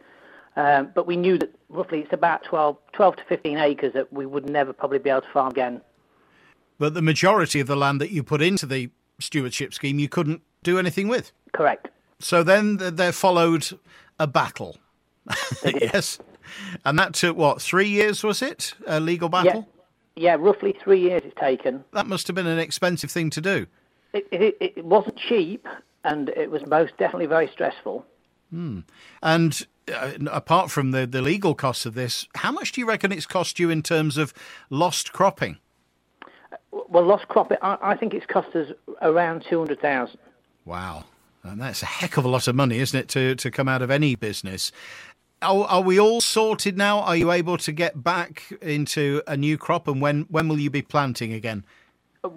Um, 0.56 0.90
but 0.94 1.06
we 1.06 1.16
knew 1.16 1.38
that 1.38 1.54
roughly 1.68 2.00
it's 2.00 2.12
about 2.12 2.42
12, 2.42 2.76
12 2.92 3.16
to 3.16 3.24
15 3.28 3.58
acres 3.58 3.92
that 3.92 4.12
we 4.12 4.26
would 4.26 4.50
never 4.50 4.72
probably 4.72 4.98
be 4.98 5.08
able 5.08 5.20
to 5.20 5.28
farm 5.32 5.50
again. 5.50 5.80
But 6.78 6.94
the 6.94 7.02
majority 7.02 7.60
of 7.60 7.68
the 7.68 7.76
land 7.76 8.00
that 8.00 8.10
you 8.10 8.24
put 8.24 8.42
into 8.42 8.66
the 8.66 8.90
stewardship 9.20 9.72
scheme, 9.72 10.00
you 10.00 10.08
couldn't 10.08 10.42
do 10.64 10.78
anything 10.78 11.06
with. 11.06 11.30
Correct. 11.52 11.88
So 12.18 12.42
then 12.42 12.78
there 12.78 13.12
followed 13.12 13.68
a 14.18 14.26
battle. 14.26 14.78
yes. 15.64 16.18
And 16.84 16.98
that 16.98 17.14
took 17.14 17.36
what, 17.36 17.62
three 17.62 17.88
years, 17.88 18.24
was 18.24 18.42
it? 18.42 18.74
A 18.86 18.98
legal 18.98 19.28
battle? 19.28 19.66
Yeah, 19.68 19.77
yeah 20.18 20.36
roughly 20.38 20.76
three 20.82 21.00
years 21.00 21.22
it's 21.24 21.38
taken. 21.38 21.84
That 21.92 22.06
must 22.06 22.26
have 22.26 22.36
been 22.36 22.46
an 22.46 22.58
expensive 22.58 23.10
thing 23.10 23.30
to 23.30 23.40
do. 23.40 23.66
It, 24.12 24.26
it, 24.30 24.56
it 24.60 24.84
wasn't 24.84 25.16
cheap, 25.16 25.66
and 26.04 26.30
it 26.30 26.50
was 26.50 26.66
most 26.66 26.96
definitely 26.98 27.26
very 27.26 27.48
stressful. 27.48 28.04
Hmm. 28.50 28.80
And 29.22 29.66
uh, 29.92 30.12
apart 30.30 30.70
from 30.70 30.92
the, 30.92 31.06
the 31.06 31.22
legal 31.22 31.54
costs 31.54 31.86
of 31.86 31.94
this, 31.94 32.26
how 32.36 32.52
much 32.52 32.72
do 32.72 32.80
you 32.80 32.86
reckon 32.86 33.12
it's 33.12 33.26
cost 33.26 33.58
you 33.58 33.70
in 33.70 33.82
terms 33.82 34.16
of 34.16 34.32
lost 34.70 35.12
cropping? 35.12 35.58
Well, 36.70 37.04
lost 37.04 37.28
crop, 37.28 37.52
I, 37.62 37.76
I 37.82 37.96
think 37.96 38.14
it's 38.14 38.26
cost 38.26 38.54
us 38.54 38.68
around 39.02 39.44
200000 39.48 40.18
Wow. 40.64 41.04
And 41.42 41.60
that's 41.60 41.82
a 41.82 41.86
heck 41.86 42.16
of 42.16 42.24
a 42.24 42.28
lot 42.28 42.48
of 42.48 42.54
money, 42.54 42.78
isn't 42.78 42.98
it, 42.98 43.08
to, 43.08 43.34
to 43.36 43.50
come 43.50 43.68
out 43.68 43.80
of 43.80 43.90
any 43.90 44.14
business? 44.14 44.72
Are, 45.40 45.64
are, 45.64 45.80
we 45.82 46.00
all 46.00 46.20
sorted 46.20 46.76
now? 46.76 47.00
Are 47.00 47.16
you 47.16 47.30
able 47.30 47.58
to 47.58 47.70
get 47.70 48.02
back 48.02 48.52
into 48.60 49.22
a 49.26 49.36
new 49.36 49.56
crop? 49.56 49.86
And 49.86 50.00
when, 50.00 50.22
when 50.30 50.48
will 50.48 50.58
you 50.58 50.70
be 50.70 50.82
planting 50.82 51.32
again? 51.32 51.64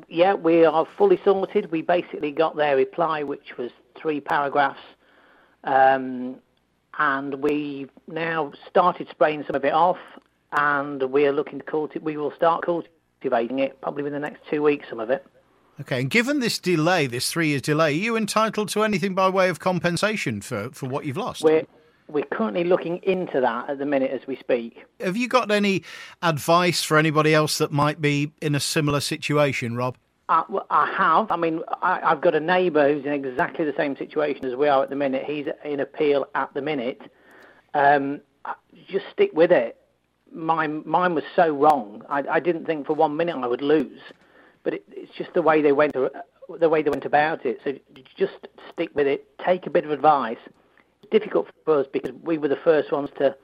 Yeah, 0.08 0.36
we 0.36 0.66
are 0.66 0.86
fully 0.98 1.20
sorted. 1.24 1.72
We 1.72 1.82
basically 1.82 2.32
got 2.32 2.56
their 2.56 2.76
reply, 2.76 3.24
which 3.24 3.58
was 3.58 3.72
three 3.96 4.20
paragraphs. 4.20 4.80
Um, 5.64 6.36
and 7.00 7.36
we 7.36 7.88
now 8.08 8.52
started 8.70 9.08
spraying 9.10 9.46
some 9.48 9.56
of 9.56 9.66
it 9.66 9.74
off, 9.74 10.00
and 10.52 11.02
we 11.04 11.26
are 11.26 11.32
looking 11.32 11.60
to 11.60 11.66
cultivate. 11.66 12.04
We 12.04 12.18
will 12.18 12.32
start 12.32 12.64
cultivating 12.64 13.60
it 13.60 13.82
probably 13.82 14.04
within 14.04 14.22
the 14.22 14.28
next 14.28 14.42
two 14.48 14.62
weeks. 14.62 14.88
Some 14.90 15.00
of 15.00 15.10
it. 15.10 15.26
Okay, 15.80 16.02
and 16.02 16.10
given 16.12 16.40
this 16.40 16.60
delay, 16.60 17.08
this 17.08 17.32
three 17.32 17.48
years 17.48 17.64
delay, 17.64 17.88
are 17.88 17.90
you 17.92 18.16
entitled 18.16 18.70
to 18.70 18.84
anything 18.84 19.16
by 19.16 19.30
way 19.30 19.50
of 19.50 19.60
compensation 19.60 20.42
for, 20.42 20.70
for 20.72 20.88
what 20.88 21.06
you've 21.06 21.18
lost? 21.18 21.42
We're, 21.44 21.66
we're 22.12 22.26
currently 22.26 22.64
looking 22.64 22.98
into 23.04 23.42
that 23.42 23.70
at 23.70 23.78
the 23.80 23.86
minute 23.86 24.12
as 24.12 24.26
we 24.28 24.36
speak. 24.36 24.86
Have 25.00 25.18
you 25.18 25.28
got 25.28 25.52
any 25.52 25.84
advice 26.22 26.84
for 26.84 26.98
anybody 26.98 27.34
else 27.34 27.58
that 27.58 27.72
might 27.72 28.02
be 28.02 28.32
in 28.42 28.56
a 28.56 28.60
similar 28.60 29.00
situation, 29.00 29.76
Rob? 29.76 29.98
Uh, 30.30 30.44
I, 30.50 30.60
I 30.70 30.94
have. 30.98 31.32
I 31.32 31.36
mean, 31.36 31.62
I, 31.82 32.02
I've 32.02 32.22
got 32.22 32.36
a 32.36 32.40
neighbour 32.40 32.94
who's 32.94 33.06
in 33.06 33.14
exactly 33.14 33.66
the 33.66 33.74
same 33.78 33.96
situation 33.98 34.46
as 34.46 34.56
we 34.56 34.68
are 34.68 34.84
at 34.84 34.90
the 34.90 34.96
minute. 34.96 35.24
He's 35.26 35.48
in 35.64 35.80
appeal 35.80 36.28
at 36.36 36.54
the 36.54 36.62
minute. 36.62 37.02
Um, 37.74 38.22
uh, 38.46 38.54
just 38.88 39.06
stick 39.12 39.32
with 39.34 39.52
it. 39.52 39.78
Mine, 40.34 40.84
mine 40.86 41.16
was 41.16 41.24
so 41.36 41.54
wrong. 41.54 42.04
I, 42.10 42.24
I 42.30 42.40
didn't 42.40 42.66
think 42.66 42.88
for 42.88 42.94
one 42.94 43.18
minute 43.18 43.36
I 43.36 43.48
would 43.48 43.62
lose, 43.62 44.00
but 44.64 44.74
it, 44.76 44.84
it's 44.92 45.12
just 45.18 45.34
the 45.34 45.42
way 45.42 45.62
they 45.62 45.74
went, 45.74 45.96
uh, 45.96 46.10
the 46.60 46.70
way 46.70 46.82
they 46.82 46.90
went 46.90 47.06
about 47.06 47.46
it. 47.46 47.60
So 47.64 47.74
just 48.18 48.48
stick 48.72 48.92
with 48.96 49.08
it. 49.08 49.28
Take 49.46 49.68
a 49.68 49.70
bit 49.70 49.84
of 49.86 49.92
advice. 49.92 50.38
Difficult 51.12 51.48
for 51.66 51.80
us 51.80 51.88
because 51.92 52.12
we 52.24 52.38
were 52.38 52.48
the 52.48 52.56
first 52.56 52.92
ones 52.92 53.10
to. 53.18 53.36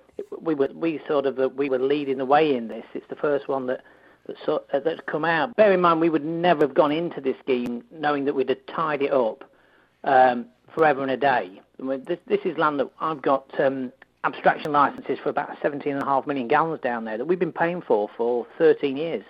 We 0.42 0.56
were 0.56 0.70
we 0.74 1.00
sort 1.08 1.26
of 1.26 1.38
we 1.56 1.70
were 1.70 1.80
leading 1.80 2.18
the 2.18 2.26
way 2.26 2.56
in 2.56 2.70
this. 2.70 2.86
It's 2.94 3.08
the 3.10 3.16
first 3.16 3.48
one 3.48 3.68
that 3.68 3.84
that 4.26 4.36
sort, 4.46 4.66
uh, 4.74 4.80
that's 4.80 5.02
come 5.06 5.26
out. 5.26 5.56
Bear 5.56 5.74
in 5.74 5.82
mind, 5.82 6.02
we 6.02 6.10
would 6.10 6.26
never 6.26 6.62
have 6.62 6.74
gone 6.74 6.92
into 6.92 7.22
this 7.22 7.36
scheme 7.40 7.84
knowing 7.92 8.26
that 8.26 8.34
we'd 8.34 8.50
have 8.50 8.66
tied 8.68 9.02
it 9.02 9.12
up 9.12 9.44
um, 10.04 10.46
forever 10.74 11.02
and 11.02 11.12
a 11.12 11.18
day. 11.18 11.62
This, 11.80 12.20
this 12.28 12.40
is 12.44 12.58
land 12.58 12.80
that 12.80 12.90
I've 13.00 13.22
got 13.22 13.48
um, 13.60 13.92
abstraction 14.24 14.72
licenses 14.72 15.20
for 15.22 15.30
about 15.30 15.58
17.5 15.60 16.28
million 16.28 16.48
gallons 16.48 16.82
down 16.82 17.06
there 17.06 17.18
that 17.18 17.26
we've 17.26 17.40
been 17.40 17.54
paying 17.54 17.82
for 17.82 18.10
for 18.18 18.48
13 18.58 18.98
years 18.98 19.24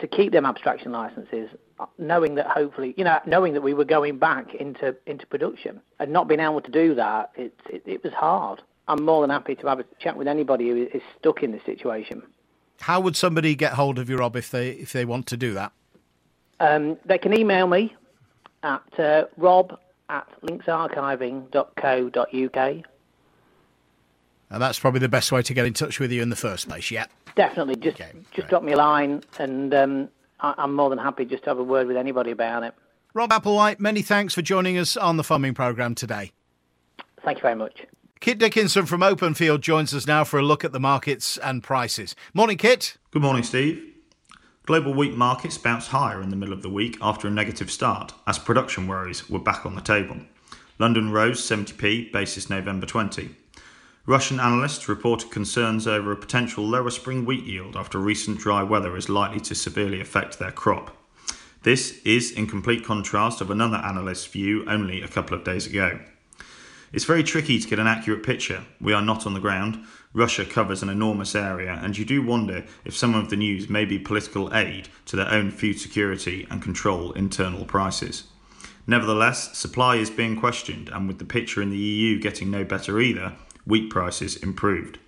to 0.00 0.06
keep 0.06 0.32
them 0.32 0.46
abstraction 0.46 0.92
licenses, 0.92 1.50
knowing 1.98 2.34
that 2.36 2.46
hopefully, 2.46 2.94
you 2.96 3.04
know, 3.04 3.18
knowing 3.26 3.54
that 3.54 3.62
we 3.62 3.74
were 3.74 3.84
going 3.84 4.18
back 4.18 4.54
into 4.54 4.94
into 5.06 5.26
production 5.26 5.80
and 5.98 6.12
not 6.12 6.28
being 6.28 6.40
able 6.40 6.60
to 6.60 6.70
do 6.70 6.94
that, 6.94 7.32
it, 7.36 7.54
it, 7.68 7.82
it 7.86 8.04
was 8.04 8.12
hard. 8.12 8.62
I'm 8.88 9.04
more 9.04 9.22
than 9.22 9.30
happy 9.30 9.54
to 9.56 9.66
have 9.68 9.80
a 9.80 9.84
chat 10.00 10.16
with 10.16 10.26
anybody 10.26 10.68
who 10.68 10.88
is 10.92 11.02
stuck 11.18 11.42
in 11.42 11.52
this 11.52 11.64
situation. 11.64 12.22
How 12.80 13.00
would 13.00 13.16
somebody 13.16 13.54
get 13.54 13.74
hold 13.74 13.98
of 13.98 14.10
you, 14.10 14.16
Rob, 14.16 14.36
if 14.36 14.50
they 14.50 14.70
if 14.70 14.92
they 14.92 15.04
want 15.04 15.26
to 15.26 15.36
do 15.36 15.54
that? 15.54 15.72
Um, 16.58 16.98
they 17.04 17.18
can 17.18 17.32
email 17.32 17.66
me 17.66 17.94
at 18.62 18.98
uh, 18.98 19.24
rob 19.36 19.78
at 20.08 20.26
linksarchiving.co.uk. 20.42 22.84
And 24.52 24.60
that's 24.60 24.80
probably 24.80 25.00
the 25.00 25.08
best 25.08 25.30
way 25.30 25.42
to 25.42 25.54
get 25.54 25.64
in 25.64 25.72
touch 25.72 26.00
with 26.00 26.10
you 26.10 26.22
in 26.22 26.30
the 26.30 26.36
first 26.36 26.68
place, 26.68 26.90
yeah? 26.90 27.06
Definitely. 27.36 27.76
Just 27.76 28.00
okay, 28.00 28.10
just 28.32 28.48
drop 28.48 28.64
me 28.64 28.72
a 28.72 28.76
line 28.76 29.22
and 29.38 29.72
um, 29.72 30.08
I'm 30.42 30.74
more 30.74 30.90
than 30.90 30.98
happy 30.98 31.24
just 31.24 31.44
to 31.44 31.50
have 31.50 31.58
a 31.58 31.62
word 31.62 31.86
with 31.86 31.96
anybody 31.96 32.30
about 32.30 32.62
it. 32.62 32.74
Rob 33.12 33.30
Applewhite, 33.30 33.80
many 33.80 34.02
thanks 34.02 34.34
for 34.34 34.42
joining 34.42 34.78
us 34.78 34.96
on 34.96 35.16
the 35.16 35.24
farming 35.24 35.54
programme 35.54 35.94
today. 35.94 36.32
Thank 37.24 37.38
you 37.38 37.42
very 37.42 37.56
much. 37.56 37.86
Kit 38.20 38.38
Dickinson 38.38 38.86
from 38.86 39.00
Openfield 39.00 39.60
joins 39.62 39.94
us 39.94 40.06
now 40.06 40.24
for 40.24 40.38
a 40.38 40.42
look 40.42 40.64
at 40.64 40.72
the 40.72 40.80
markets 40.80 41.38
and 41.38 41.62
prices. 41.62 42.14
Morning, 42.34 42.56
Kit. 42.56 42.96
Good 43.10 43.22
morning, 43.22 43.42
Steve. 43.42 43.82
Global 44.66 44.94
wheat 44.94 45.16
markets 45.16 45.58
bounced 45.58 45.88
higher 45.88 46.22
in 46.22 46.28
the 46.28 46.36
middle 46.36 46.54
of 46.54 46.62
the 46.62 46.68
week 46.70 46.98
after 47.00 47.26
a 47.26 47.30
negative 47.30 47.70
start, 47.70 48.12
as 48.26 48.38
production 48.38 48.86
worries 48.86 49.28
were 49.28 49.38
back 49.38 49.64
on 49.66 49.74
the 49.74 49.80
table. 49.80 50.16
London 50.78 51.10
rose 51.10 51.40
70p, 51.40 52.12
basis 52.12 52.48
November 52.48 52.86
20. 52.86 53.34
Russian 54.06 54.40
analysts 54.40 54.88
reported 54.88 55.30
concerns 55.30 55.86
over 55.86 56.10
a 56.10 56.16
potential 56.16 56.64
lower 56.64 56.90
spring 56.90 57.26
wheat 57.26 57.44
yield 57.44 57.76
after 57.76 57.98
recent 57.98 58.38
dry 58.38 58.62
weather 58.62 58.96
is 58.96 59.08
likely 59.08 59.40
to 59.40 59.54
severely 59.54 60.00
affect 60.00 60.38
their 60.38 60.50
crop. 60.50 60.96
This 61.62 62.00
is 62.04 62.32
in 62.32 62.46
complete 62.46 62.84
contrast 62.84 63.42
of 63.42 63.50
another 63.50 63.76
analyst's 63.76 64.26
view 64.26 64.64
only 64.66 65.02
a 65.02 65.08
couple 65.08 65.36
of 65.36 65.44
days 65.44 65.66
ago. 65.66 66.00
It's 66.92 67.04
very 67.04 67.22
tricky 67.22 67.60
to 67.60 67.68
get 67.68 67.78
an 67.78 67.86
accurate 67.86 68.22
picture. 68.22 68.64
We 68.80 68.94
are 68.94 69.02
not 69.02 69.26
on 69.26 69.34
the 69.34 69.40
ground. 69.40 69.84
Russia 70.14 70.44
covers 70.46 70.82
an 70.82 70.88
enormous 70.88 71.34
area, 71.34 71.78
and 71.80 71.96
you 71.96 72.04
do 72.04 72.22
wonder 72.22 72.64
if 72.84 72.96
some 72.96 73.14
of 73.14 73.30
the 73.30 73.36
news 73.36 73.68
may 73.68 73.84
be 73.84 73.98
political 73.98 74.52
aid 74.54 74.88
to 75.06 75.14
their 75.14 75.30
own 75.30 75.50
food 75.50 75.78
security 75.78 76.48
and 76.50 76.62
control 76.62 77.12
internal 77.12 77.66
prices. 77.66 78.24
Nevertheless, 78.86 79.56
supply 79.56 79.96
is 79.96 80.10
being 80.10 80.40
questioned, 80.40 80.88
and 80.88 81.06
with 81.06 81.18
the 81.18 81.24
picture 81.24 81.62
in 81.62 81.70
the 81.70 81.76
EU 81.76 82.18
getting 82.18 82.50
no 82.50 82.64
better 82.64 83.00
either, 83.00 83.34
wheat 83.64 83.90
prices 83.90 84.36
improved. 84.36 84.98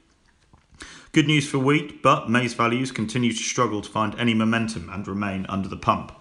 Good 1.12 1.26
news 1.26 1.48
for 1.48 1.58
wheat, 1.58 2.02
but 2.02 2.30
maize 2.30 2.54
values 2.54 2.90
continue 2.90 3.32
to 3.32 3.42
struggle 3.42 3.82
to 3.82 3.90
find 3.90 4.14
any 4.18 4.32
momentum 4.32 4.88
and 4.90 5.06
remain 5.06 5.44
under 5.48 5.68
the 5.68 5.76
pump. 5.76 6.12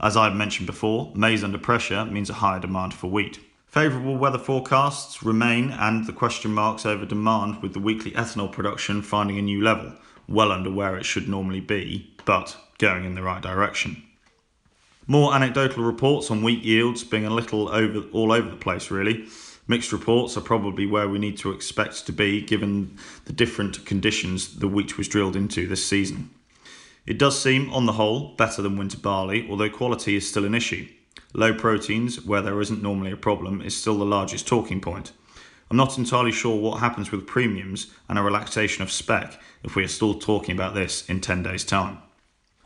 As 0.00 0.16
I've 0.16 0.34
mentioned 0.34 0.66
before, 0.66 1.12
maize 1.14 1.44
under 1.44 1.58
pressure 1.58 2.04
means 2.04 2.30
a 2.30 2.34
higher 2.34 2.58
demand 2.58 2.94
for 2.94 3.08
wheat. 3.08 3.38
Favourable 3.66 4.16
weather 4.16 4.38
forecasts 4.38 5.22
remain, 5.22 5.70
and 5.70 6.06
the 6.06 6.12
question 6.12 6.52
marks 6.52 6.84
over 6.84 7.06
demand 7.06 7.62
with 7.62 7.74
the 7.74 7.80
weekly 7.80 8.10
ethanol 8.12 8.50
production 8.50 9.02
finding 9.02 9.38
a 9.38 9.42
new 9.42 9.62
level, 9.62 9.92
well 10.28 10.52
under 10.52 10.70
where 10.70 10.96
it 10.96 11.04
should 11.04 11.28
normally 11.28 11.60
be, 11.60 12.14
but 12.24 12.56
going 12.78 13.04
in 13.04 13.14
the 13.14 13.22
right 13.22 13.42
direction. 13.42 14.02
More 15.06 15.34
anecdotal 15.34 15.84
reports 15.84 16.30
on 16.30 16.42
wheat 16.42 16.62
yields 16.62 17.04
being 17.04 17.26
a 17.26 17.30
little 17.30 17.68
over 17.68 18.00
all 18.12 18.32
over 18.32 18.48
the 18.48 18.56
place, 18.56 18.90
really. 18.90 19.26
Mixed 19.66 19.92
reports 19.92 20.36
are 20.36 20.42
probably 20.42 20.86
where 20.86 21.08
we 21.08 21.18
need 21.18 21.38
to 21.38 21.50
expect 21.50 22.04
to 22.06 22.12
be 22.12 22.42
given 22.42 22.98
the 23.24 23.32
different 23.32 23.86
conditions 23.86 24.58
the 24.58 24.68
wheat 24.68 24.98
was 24.98 25.08
drilled 25.08 25.36
into 25.36 25.66
this 25.66 25.86
season. 25.86 26.30
It 27.06 27.18
does 27.18 27.40
seem, 27.40 27.72
on 27.72 27.86
the 27.86 27.92
whole, 27.92 28.34
better 28.36 28.60
than 28.60 28.76
winter 28.76 28.98
barley, 28.98 29.46
although 29.48 29.70
quality 29.70 30.16
is 30.16 30.28
still 30.28 30.44
an 30.44 30.54
issue. 30.54 30.88
Low 31.32 31.54
proteins, 31.54 32.24
where 32.24 32.42
there 32.42 32.60
isn't 32.60 32.82
normally 32.82 33.10
a 33.10 33.16
problem, 33.16 33.62
is 33.62 33.76
still 33.76 33.98
the 33.98 34.04
largest 34.04 34.46
talking 34.46 34.80
point. 34.80 35.12
I'm 35.70 35.78
not 35.78 35.96
entirely 35.96 36.32
sure 36.32 36.60
what 36.60 36.80
happens 36.80 37.10
with 37.10 37.26
premiums 37.26 37.88
and 38.08 38.18
a 38.18 38.22
relaxation 38.22 38.82
of 38.82 38.92
spec 38.92 39.40
if 39.62 39.74
we 39.74 39.84
are 39.84 39.88
still 39.88 40.14
talking 40.14 40.54
about 40.54 40.74
this 40.74 41.08
in 41.08 41.20
10 41.20 41.42
days' 41.42 41.64
time. 41.64 41.98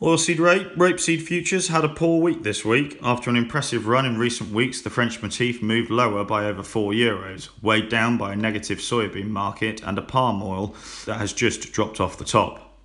Oilseed 0.01 0.39
rape, 0.39 0.77
rapeseed 0.77 1.23
futures 1.23 1.67
had 1.67 1.85
a 1.85 1.89
poor 1.89 2.23
week 2.23 2.45
this 2.45 2.65
week. 2.65 2.97
After 3.03 3.31
an 3.31 3.35
impressive 3.35 3.89
run 3.89 4.07
in 4.07 4.17
recent 4.17 4.53
weeks, 4.53 4.81
the 4.81 4.91
French 4.91 5.21
MATIF 5.21 5.61
moved 5.61 5.91
lower 5.91 6.23
by 6.23 6.45
over 6.45 6.63
4 6.63 6.93
euros, 6.93 7.49
weighed 7.63 7.89
down 7.89 8.17
by 8.17 8.33
a 8.33 8.37
negative 8.37 8.79
soybean 8.79 9.27
market 9.27 9.83
and 9.83 9.99
a 9.99 10.03
palm 10.03 10.41
oil 10.41 10.73
that 11.07 11.17
has 11.17 11.33
just 11.33 11.73
dropped 11.73 12.01
off 12.01 12.17
the 12.17 12.25
top. 12.25 12.79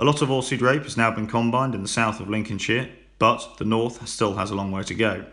A 0.00 0.04
lot 0.04 0.20
of 0.20 0.30
oilseed 0.30 0.60
rape 0.60 0.82
has 0.82 0.96
now 0.96 1.12
been 1.12 1.28
combined 1.28 1.76
in 1.76 1.82
the 1.82 1.88
south 1.88 2.18
of 2.18 2.28
Lincolnshire, 2.28 2.88
but 3.20 3.58
the 3.58 3.64
north 3.64 4.08
still 4.08 4.34
has 4.34 4.50
a 4.50 4.56
long 4.56 4.72
way 4.72 4.82
to 4.82 4.94
go. 4.94 5.26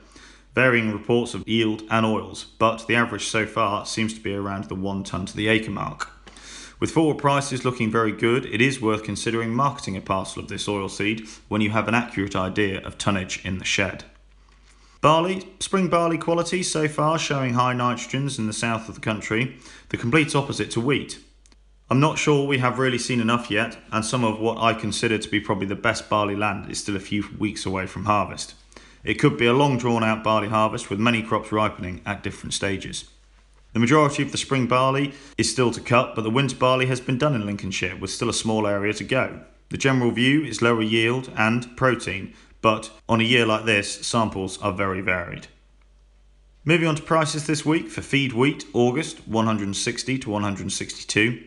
Varying 0.53 0.93
reports 0.93 1.33
of 1.33 1.47
yield 1.47 1.81
and 1.89 2.05
oils, 2.05 2.45
but 2.59 2.85
the 2.85 2.95
average 2.95 3.25
so 3.25 3.47
far 3.47 3.87
seems 3.87 4.13
to 4.13 4.21
be 4.21 4.35
around 4.35 4.65
the 4.65 4.75
one 4.75 5.03
tonne 5.03 5.25
to 5.25 5.35
the 5.35 5.47
acre 5.47 5.71
mark. 5.71 6.14
With 6.79 6.91
forward 6.91 7.17
prices 7.17 7.63
looking 7.63 7.89
very 7.89 8.11
good, 8.11 8.45
it 8.45 8.61
is 8.61 8.81
worth 8.81 9.03
considering 9.03 9.53
marketing 9.53 9.95
a 9.95 10.01
parcel 10.01 10.41
of 10.41 10.49
this 10.49 10.67
oilseed 10.67 11.27
when 11.47 11.61
you 11.61 11.69
have 11.69 11.87
an 11.87 11.95
accurate 11.95 12.35
idea 12.35 12.81
of 12.81 12.97
tonnage 12.97 13.43
in 13.45 13.59
the 13.59 13.65
shed. 13.65 14.03
Barley, 14.99 15.47
spring 15.59 15.87
barley 15.87 16.17
quality 16.17 16.63
so 16.63 16.87
far 16.87 17.17
showing 17.17 17.53
high 17.53 17.73
nitrogens 17.73 18.39
in 18.39 18.47
the 18.47 18.53
south 18.53 18.89
of 18.89 18.95
the 18.95 19.01
country, 19.01 19.57
the 19.89 19.97
complete 19.97 20.35
opposite 20.35 20.71
to 20.71 20.81
wheat. 20.81 21.19
I'm 21.89 21.99
not 21.99 22.17
sure 22.17 22.47
we 22.47 22.57
have 22.57 22.79
really 22.79 22.97
seen 22.97 23.21
enough 23.21 23.51
yet, 23.51 23.77
and 23.91 24.03
some 24.03 24.23
of 24.23 24.39
what 24.39 24.57
I 24.57 24.73
consider 24.73 25.19
to 25.19 25.29
be 25.29 25.39
probably 25.39 25.67
the 25.67 25.75
best 25.75 26.09
barley 26.09 26.35
land 26.35 26.71
is 26.71 26.79
still 26.79 26.95
a 26.95 26.99
few 26.99 27.25
weeks 27.37 27.65
away 27.65 27.85
from 27.85 28.05
harvest. 28.05 28.55
It 29.03 29.19
could 29.19 29.37
be 29.37 29.45
a 29.45 29.53
long 29.53 29.77
drawn 29.77 30.03
out 30.03 30.23
barley 30.23 30.47
harvest 30.47 30.89
with 30.89 30.99
many 30.99 31.21
crops 31.21 31.51
ripening 31.51 32.01
at 32.05 32.23
different 32.23 32.55
stages. 32.55 33.05
The 33.75 33.81
majority 33.81 34.23
of 34.23 34.31
the 34.31 34.37
spring 34.37 34.67
barley 34.67 35.11
is 35.37 35.51
still 35.51 35.69
to 35.71 35.81
cut, 35.81 36.15
but 36.15 36.21
the 36.21 36.29
winter 36.29 36.55
barley 36.55 36.85
has 36.85 37.01
been 37.01 37.17
done 37.17 37.35
in 37.35 37.45
Lincolnshire 37.45 37.97
with 37.97 38.09
still 38.09 38.29
a 38.29 38.33
small 38.33 38.65
area 38.65 38.93
to 38.93 39.03
go. 39.03 39.41
The 39.67 39.77
general 39.77 40.11
view 40.11 40.45
is 40.45 40.61
lower 40.61 40.81
yield 40.81 41.29
and 41.35 41.75
protein, 41.75 42.33
but 42.61 42.89
on 43.09 43.19
a 43.19 43.25
year 43.25 43.45
like 43.45 43.65
this, 43.65 44.07
samples 44.07 44.57
are 44.61 44.71
very 44.71 45.01
varied. 45.01 45.47
Moving 46.63 46.87
on 46.87 46.95
to 46.95 47.01
prices 47.01 47.47
this 47.47 47.65
week 47.65 47.89
for 47.89 48.01
feed 48.01 48.31
wheat, 48.31 48.63
August 48.71 49.27
160 49.27 50.19
to 50.19 50.29
162. 50.29 51.43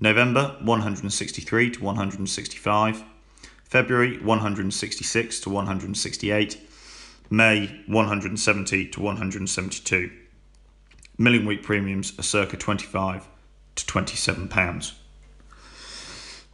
November 0.00 0.56
163 0.60 1.70
to 1.70 1.84
165, 1.84 3.04
February 3.62 4.20
166 4.20 5.40
to 5.40 5.48
168, 5.48 6.60
May 7.30 7.82
170 7.86 8.88
to 8.88 9.00
172. 9.00 10.10
Milling 11.18 11.44
wheat 11.44 11.64
premiums 11.64 12.16
are 12.18 12.22
circa 12.22 12.56
25 12.56 13.26
to 13.74 13.86
27 13.86 14.46
pounds. 14.48 14.94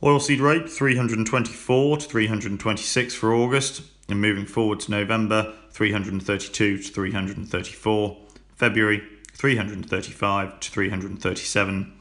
Oilseed 0.02 0.40
rape 0.40 0.68
324 0.68 1.98
to 1.98 2.06
326 2.06 3.14
for 3.14 3.34
August, 3.34 3.82
and 4.08 4.20
moving 4.20 4.46
forward 4.46 4.80
to 4.80 4.90
November 4.90 5.54
332 5.70 6.78
to 6.78 6.90
334, 6.90 8.16
February 8.56 9.02
335 9.32 10.60
to 10.60 10.70
337 10.70 11.92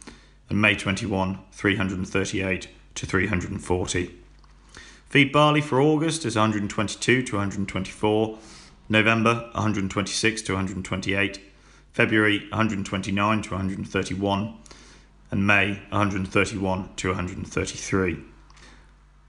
and 0.49 0.62
May 0.62 0.76
21, 0.76 1.39
338 1.52 2.67
to 2.95 3.06
340. 3.06 4.15
Feed 5.10 5.32
barley 5.32 5.62
for 5.62 5.82
August 5.82 6.26
is 6.26 6.36
122 6.36 7.23
to 7.23 7.36
124, 7.36 8.38
November 8.89 9.49
126 9.54 10.41
to 10.43 10.54
128, 10.54 11.39
February 11.94 12.40
129 12.50 13.42
to 13.44 13.50
131, 13.52 14.54
and 15.32 15.48
May 15.48 15.80
131 15.90 16.90
to 16.96 17.08
133. 17.08 18.18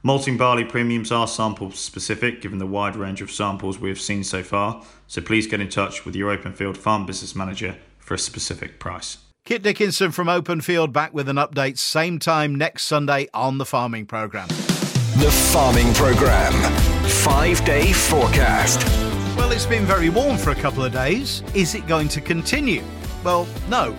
Malting 0.03 0.37
barley 0.37 0.65
premiums 0.65 1.11
are 1.11 1.27
sample 1.27 1.71
specific 1.71 2.43
given 2.43 2.59
the 2.59 2.67
wide 2.67 2.97
range 2.97 3.23
of 3.23 3.31
samples 3.31 3.79
we 3.79 3.89
have 3.89 4.01
seen 4.01 4.23
so 4.23 4.43
far, 4.43 4.85
so 5.07 5.23
please 5.23 5.47
get 5.47 5.61
in 5.61 5.69
touch 5.69 6.05
with 6.05 6.15
your 6.15 6.37
Openfield 6.37 6.77
Farm 6.77 7.07
Business 7.07 7.35
Manager 7.35 7.77
for 7.99 8.15
a 8.15 8.19
specific 8.19 8.79
price. 8.79 9.19
Kit 9.47 9.63
Dickinson 9.63 10.11
from 10.11 10.27
Openfield 10.27 10.93
back 10.93 11.13
with 11.13 11.29
an 11.29 11.37
update 11.37 11.79
same 11.79 12.19
time 12.19 12.55
next 12.55 12.85
Sunday 12.85 13.29
on 13.35 13.59
the 13.59 13.67
Farming 13.67 14.07
Programme. 14.07 14.49
The 14.49 15.31
Farming 15.53 15.93
Programme. 15.95 16.55
Five 17.05 17.65
day 17.65 17.93
forecast. 17.93 19.04
Well, 19.45 19.53
it's 19.53 19.67
been 19.67 19.85
very 19.85 20.09
warm 20.09 20.39
for 20.39 20.53
a 20.53 20.55
couple 20.55 20.83
of 20.83 20.95
days. 20.95 21.43
Is 21.53 21.75
it 21.75 21.87
going 21.87 22.09
to 22.09 22.23
continue? 22.23 22.83
Well, 23.23 23.47
no. 23.69 23.95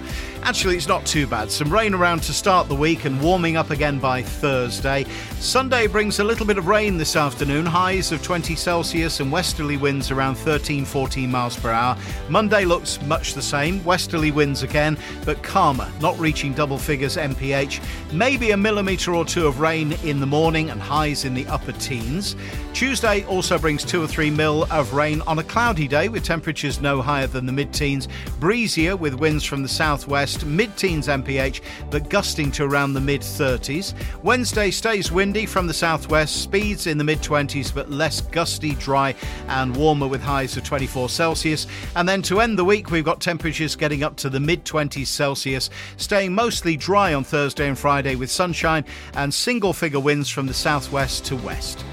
Actually, 0.45 0.77
it's 0.77 0.87
not 0.87 1.03
too 1.07 1.25
bad. 1.25 1.49
Some 1.49 1.73
rain 1.73 1.95
around 1.95 2.21
to 2.21 2.31
start 2.31 2.67
the 2.67 2.75
week 2.75 3.05
and 3.05 3.19
warming 3.19 3.57
up 3.57 3.71
again 3.71 3.97
by 3.97 4.21
Thursday. 4.21 5.03
Sunday 5.39 5.87
brings 5.87 6.19
a 6.19 6.23
little 6.23 6.45
bit 6.45 6.59
of 6.59 6.67
rain 6.67 6.99
this 6.99 7.15
afternoon, 7.15 7.65
highs 7.65 8.11
of 8.11 8.21
20 8.21 8.55
Celsius 8.55 9.21
and 9.21 9.31
westerly 9.31 9.75
winds 9.75 10.11
around 10.11 10.35
13 10.35 10.85
14 10.85 11.31
miles 11.31 11.57
per 11.57 11.71
hour. 11.71 11.97
Monday 12.29 12.63
looks 12.63 13.01
much 13.01 13.33
the 13.33 13.41
same, 13.41 13.83
westerly 13.83 14.29
winds 14.29 14.61
again, 14.61 14.99
but 15.25 15.41
calmer, 15.41 15.91
not 15.99 16.17
reaching 16.19 16.53
double 16.53 16.77
figures 16.77 17.17
MPH. 17.17 17.83
Maybe 18.13 18.51
a 18.51 18.57
millimetre 18.57 19.15
or 19.15 19.25
two 19.25 19.47
of 19.47 19.59
rain 19.59 19.93
in 20.03 20.19
the 20.19 20.27
morning 20.27 20.69
and 20.69 20.79
highs 20.79 21.25
in 21.25 21.33
the 21.33 21.47
upper 21.47 21.71
teens. 21.71 22.35
Tuesday 22.71 23.25
also 23.25 23.57
brings 23.57 23.83
two 23.83 24.03
or 24.03 24.07
three 24.07 24.29
mil 24.29 24.65
of 24.65 24.93
rain 24.93 25.21
on 25.21 25.39
a 25.39 25.43
cloudy 25.43 25.87
day 25.87 26.07
with 26.07 26.23
temperatures 26.23 26.81
no 26.81 27.01
higher 27.01 27.25
than 27.25 27.47
the 27.47 27.51
mid 27.51 27.73
teens, 27.73 28.07
breezier 28.39 28.95
with 28.95 29.15
winds 29.15 29.43
from 29.43 29.63
the 29.63 29.67
southwest 29.67 30.34
west, 30.35 30.45
mid 30.45 30.75
teens 30.77 31.07
MPH, 31.07 31.61
but 31.89 32.09
gusting 32.09 32.51
to 32.51 32.63
around 32.63 32.93
the 32.93 33.01
mid 33.01 33.21
30s. 33.21 33.93
Wednesday 34.23 34.71
stays 34.71 35.11
windy 35.11 35.45
from 35.45 35.67
the 35.67 35.73
southwest, 35.73 36.41
speeds 36.41 36.87
in 36.87 36.97
the 36.97 37.03
mid 37.03 37.19
20s, 37.19 37.73
but 37.73 37.89
less 37.89 38.21
gusty, 38.21 38.75
dry, 38.75 39.15
and 39.47 39.75
warmer 39.75 40.07
with 40.07 40.21
highs 40.21 40.57
of 40.57 40.63
24 40.63 41.09
Celsius. 41.09 41.67
And 41.95 42.07
then 42.07 42.21
to 42.23 42.41
end 42.41 42.57
the 42.57 42.65
week, 42.65 42.91
we've 42.91 43.05
got 43.05 43.21
temperatures 43.21 43.75
getting 43.75 44.03
up 44.03 44.15
to 44.17 44.29
the 44.29 44.39
mid 44.39 44.65
20s 44.65 45.07
Celsius, 45.07 45.69
staying 45.97 46.33
mostly 46.33 46.75
dry 46.75 47.13
on 47.13 47.23
Thursday 47.23 47.67
and 47.67 47.77
Friday 47.77 48.15
with 48.15 48.29
sunshine 48.29 48.83
and 49.13 49.33
single 49.33 49.73
figure 49.73 49.99
winds 49.99 50.29
from 50.29 50.47
the 50.47 50.53
southwest 50.53 51.25
to 51.25 51.35
west. 51.37 51.85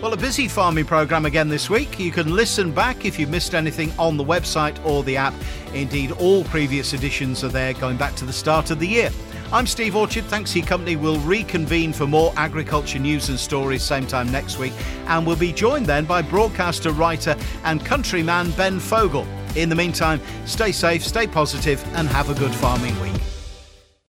Well, 0.00 0.12
a 0.12 0.16
busy 0.16 0.46
farming 0.46 0.84
programme 0.84 1.26
again 1.26 1.48
this 1.48 1.68
week. 1.68 1.98
You 1.98 2.12
can 2.12 2.36
listen 2.36 2.70
back 2.70 3.04
if 3.04 3.18
you've 3.18 3.30
missed 3.30 3.52
anything 3.52 3.92
on 3.98 4.16
the 4.16 4.22
website 4.22 4.78
or 4.86 5.02
the 5.02 5.16
app. 5.16 5.34
Indeed, 5.74 6.12
all 6.12 6.44
previous 6.44 6.92
editions 6.92 7.42
are 7.42 7.48
there 7.48 7.74
going 7.74 7.96
back 7.96 8.14
to 8.16 8.24
the 8.24 8.32
start 8.32 8.70
of 8.70 8.78
the 8.78 8.86
year. 8.86 9.10
I'm 9.52 9.66
Steve 9.66 9.96
Orchard. 9.96 10.22
Thanks 10.26 10.54
your 10.54 10.64
company. 10.66 10.94
We'll 10.94 11.18
reconvene 11.20 11.92
for 11.92 12.06
more 12.06 12.32
agriculture 12.36 13.00
news 13.00 13.28
and 13.28 13.38
stories 13.40 13.82
same 13.82 14.06
time 14.06 14.30
next 14.30 14.56
week. 14.56 14.72
And 15.08 15.26
we'll 15.26 15.34
be 15.34 15.52
joined 15.52 15.86
then 15.86 16.04
by 16.04 16.22
broadcaster, 16.22 16.92
writer, 16.92 17.36
and 17.64 17.84
countryman 17.84 18.52
Ben 18.52 18.78
Fogle. 18.78 19.26
In 19.56 19.68
the 19.68 19.74
meantime, 19.74 20.20
stay 20.44 20.70
safe, 20.70 21.04
stay 21.04 21.26
positive, 21.26 21.84
and 21.96 22.06
have 22.06 22.30
a 22.30 22.34
good 22.34 22.54
farming 22.54 22.98
week. 23.00 23.20